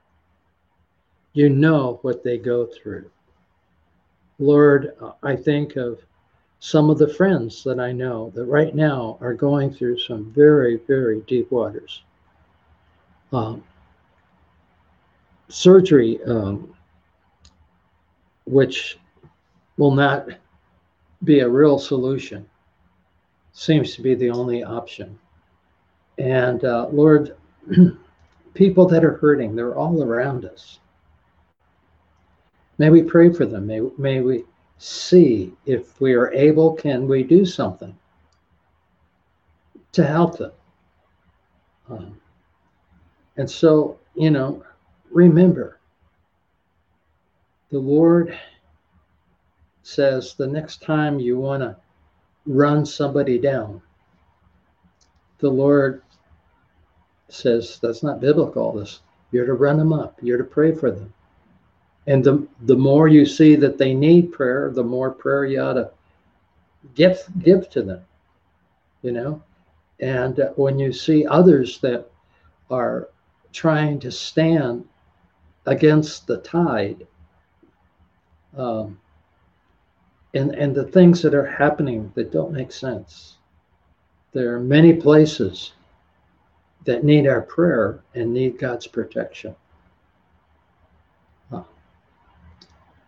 You 1.32 1.48
know 1.48 1.98
what 2.02 2.22
they 2.22 2.38
go 2.38 2.64
through. 2.64 3.10
Lord, 4.38 4.94
I 5.24 5.34
think 5.34 5.74
of 5.74 5.98
some 6.60 6.90
of 6.90 6.98
the 6.98 7.12
friends 7.12 7.64
that 7.64 7.80
I 7.80 7.90
know 7.90 8.30
that 8.36 8.44
right 8.44 8.72
now 8.72 9.18
are 9.20 9.34
going 9.34 9.74
through 9.74 9.98
some 9.98 10.32
very, 10.32 10.76
very 10.86 11.22
deep 11.22 11.50
waters. 11.50 12.04
Um, 13.32 13.64
surgery, 15.48 16.22
um, 16.22 16.72
which 18.44 19.00
will 19.76 19.90
not 19.90 20.28
be 21.24 21.40
a 21.40 21.48
real 21.48 21.80
solution, 21.80 22.48
seems 23.52 23.94
to 23.94 24.02
be 24.02 24.14
the 24.14 24.30
only 24.30 24.64
option. 24.64 25.18
And 26.18 26.64
uh, 26.64 26.88
Lord, 26.88 27.36
people 28.54 28.86
that 28.86 29.04
are 29.04 29.16
hurting, 29.16 29.54
they're 29.54 29.76
all 29.76 30.02
around 30.02 30.44
us. 30.44 30.78
May 32.78 32.90
we 32.90 33.02
pray 33.02 33.32
for 33.32 33.46
them. 33.46 33.66
May, 33.66 33.80
may 33.98 34.20
we 34.20 34.44
see 34.78 35.52
if 35.66 36.00
we 36.00 36.14
are 36.14 36.32
able, 36.32 36.74
can 36.74 37.06
we 37.06 37.22
do 37.22 37.44
something 37.44 37.96
to 39.92 40.04
help 40.04 40.38
them? 40.38 40.52
Um, 41.88 42.20
and 43.36 43.48
so, 43.48 43.98
you 44.14 44.30
know, 44.30 44.64
remember, 45.10 45.78
the 47.70 47.78
Lord 47.78 48.38
says 49.82 50.34
the 50.34 50.46
next 50.46 50.82
time 50.82 51.18
you 51.18 51.38
want 51.38 51.62
to 51.62 51.76
run 52.46 52.84
somebody 52.84 53.38
down, 53.38 53.80
the 55.38 55.50
Lord 55.50 56.02
says 57.28 57.78
that's 57.82 58.02
not 58.02 58.20
biblical. 58.20 58.72
This 58.72 59.00
you're 59.32 59.46
to 59.46 59.54
run 59.54 59.78
them 59.78 59.92
up. 59.92 60.18
You're 60.22 60.38
to 60.38 60.44
pray 60.44 60.72
for 60.72 60.90
them. 60.90 61.12
And 62.06 62.22
the, 62.22 62.46
the 62.62 62.76
more 62.76 63.08
you 63.08 63.24
see 63.24 63.56
that 63.56 63.78
they 63.78 63.94
need 63.94 64.32
prayer, 64.32 64.70
the 64.70 64.84
more 64.84 65.10
prayer 65.10 65.46
you 65.46 65.60
ought 65.60 65.74
to 65.74 65.90
give, 66.94 67.18
give 67.38 67.70
to 67.70 67.82
them, 67.82 68.02
you 69.02 69.12
know? 69.12 69.42
And 70.00 70.38
uh, 70.38 70.50
when 70.56 70.78
you 70.78 70.92
see 70.92 71.26
others 71.26 71.78
that 71.78 72.10
are 72.70 73.08
trying 73.52 74.00
to 74.00 74.10
stand 74.10 74.84
against 75.66 76.26
the 76.26 76.38
tide, 76.38 77.06
um, 78.56 79.00
and, 80.34 80.54
and 80.54 80.74
the 80.74 80.84
things 80.84 81.22
that 81.22 81.34
are 81.34 81.46
happening 81.46 82.10
that 82.14 82.32
don't 82.32 82.52
make 82.52 82.72
sense, 82.72 83.36
there 84.32 84.54
are 84.54 84.60
many 84.60 84.94
places 84.94 85.72
that 86.84 87.04
need 87.04 87.26
our 87.26 87.42
prayer 87.42 88.00
and 88.14 88.32
need 88.32 88.58
God's 88.58 88.86
protection. 88.86 89.54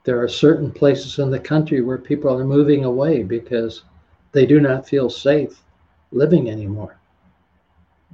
There 0.05 0.23
are 0.23 0.29
certain 0.29 0.71
places 0.71 1.19
in 1.19 1.31
the 1.31 1.39
country 1.39 1.81
where 1.81 1.97
people 1.97 2.39
are 2.39 2.45
moving 2.45 2.85
away 2.85 3.23
because 3.23 3.85
they 4.33 4.45
do 4.45 4.61
not 4.61 4.87
feel 4.87 5.09
safe 5.09 5.63
living 6.13 6.51
anymore 6.51 6.99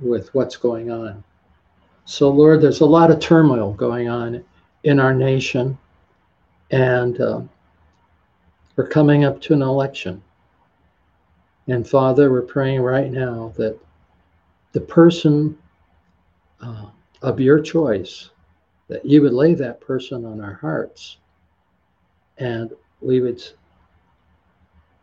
with 0.01 0.33
what's 0.33 0.57
going 0.57 0.93
on. 0.93 1.25
So, 2.05 2.31
Lord, 2.31 2.61
there's 2.61 2.81
a 2.81 2.87
lot 2.87 3.11
of 3.11 3.19
turmoil 3.19 3.73
going 3.73 4.09
on 4.09 4.45
in 4.85 5.01
our 5.01 5.13
nation, 5.13 5.77
and 6.71 7.21
uh, 7.21 7.43
we're 8.81 8.89
coming 8.89 9.25
up 9.25 9.39
to 9.43 9.53
an 9.53 9.61
election. 9.61 10.23
And 11.69 11.87
Father, 11.87 12.31
we're 12.31 12.41
praying 12.41 12.81
right 12.81 13.11
now 13.13 13.53
that 13.59 13.79
the 14.73 14.81
person 14.81 15.59
uh, 16.63 16.87
of 17.21 17.39
your 17.39 17.61
choice, 17.61 18.31
that 18.89 19.05
you 19.05 19.21
would 19.21 19.35
lay 19.35 19.53
that 19.53 19.83
person 19.83 20.25
on 20.25 20.41
our 20.41 20.55
hearts 20.55 21.19
and 22.39 22.73
we 23.03 23.21
would 23.21 23.43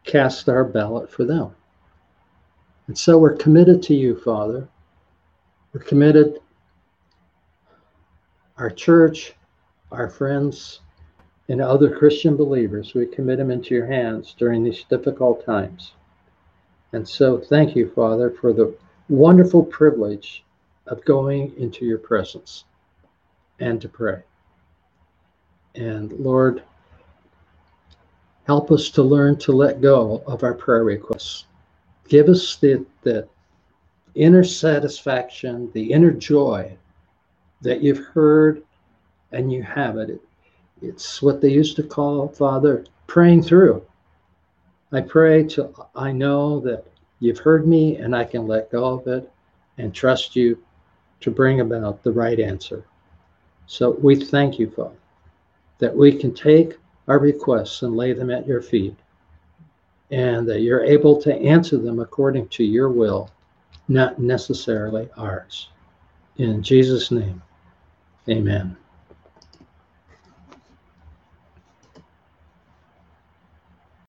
cast 0.06 0.50
our 0.50 0.64
ballot 0.64 1.12
for 1.12 1.24
them. 1.24 1.56
And 2.88 2.98
so 2.98 3.20
we're 3.20 3.36
committed 3.36 3.84
to 3.84 3.94
you, 3.94 4.20
Father. 4.22 4.68
We're 5.72 5.84
committed, 5.84 6.40
our 8.58 8.72
church, 8.72 9.36
our 9.92 10.10
friends, 10.10 10.80
and 11.50 11.62
other 11.62 11.96
Christian 11.96 12.36
believers. 12.36 12.94
We 12.94 13.06
commit 13.06 13.38
them 13.38 13.52
into 13.52 13.74
your 13.74 13.88
hands 13.88 14.36
during 14.38 14.64
these 14.64 14.84
difficult 14.90 15.46
times. 15.46 15.94
And 16.94 17.08
so 17.08 17.38
thank 17.38 17.76
you, 17.76 17.92
Father, 17.92 18.32
for 18.32 18.54
the 18.54 18.76
wonderful 19.10 19.64
privilege 19.64 20.44
of 20.88 21.04
going 21.06 21.54
into 21.58 21.86
your 21.86 21.98
presence 21.98 22.66
and 23.60 23.82
to 23.82 23.90
pray. 23.90 24.22
And 25.76 26.12
Lord, 26.14 26.64
help 28.46 28.72
us 28.72 28.90
to 28.92 29.04
learn 29.04 29.38
to 29.40 29.52
let 29.52 29.82
go 29.82 30.24
of 30.26 30.44
our 30.44 30.54
prayer 30.54 30.84
requests. 30.84 31.46
Give 32.08 32.30
us 32.30 32.56
the, 32.56 32.86
the 33.04 33.28
inner 34.16 34.44
satisfaction, 34.44 35.70
the 35.74 35.92
inner 35.92 36.12
joy 36.12 36.76
that 37.62 37.82
you've 37.82 38.06
heard 38.06 38.64
and 39.32 39.52
you 39.52 39.62
have 39.62 39.98
it. 39.98 40.22
It's 40.82 41.22
what 41.22 41.42
they 41.42 41.50
used 41.50 41.76
to 41.78 41.84
call, 41.84 42.28
Father, 42.28 42.86
praying 43.08 43.44
through. 43.44 43.84
I 44.92 45.02
pray 45.02 45.44
till 45.44 45.90
I 45.96 46.12
know 46.12 46.60
that 46.62 46.86
you've 47.20 47.40
heard 47.40 47.68
me 47.68 47.98
and 47.98 48.16
I 48.16 48.24
can 48.24 48.48
let 48.48 48.72
go 48.72 49.00
of 49.00 49.08
it 49.08 49.32
and 49.78 49.94
trust 49.94 50.36
you 50.36 50.58
to 51.22 51.32
bring 51.32 51.60
about 51.60 52.04
the 52.04 52.12
right 52.12 52.40
answer. 52.40 52.86
So 53.66 53.92
we 54.02 54.16
thank 54.16 54.60
you, 54.60 54.70
Father, 54.70 54.96
that 55.80 55.96
we 55.96 56.14
can 56.14 56.34
take 56.34 56.78
our 57.08 57.20
requests 57.20 57.82
and 57.82 57.98
lay 57.98 58.14
them 58.14 58.30
at 58.30 58.48
your 58.48 58.62
feet 58.62 58.96
and 60.12 60.48
that 60.48 60.62
you're 60.62 60.84
able 60.84 61.22
to 61.22 61.36
answer 61.36 61.78
them 61.78 62.00
according 62.00 62.48
to 62.50 62.64
your 62.64 62.90
will, 62.90 63.30
not 63.88 64.20
necessarily 64.20 65.10
ours. 65.18 65.70
In 66.38 66.64
Jesus' 66.64 67.12
name, 67.12 67.42
amen. 68.30 68.78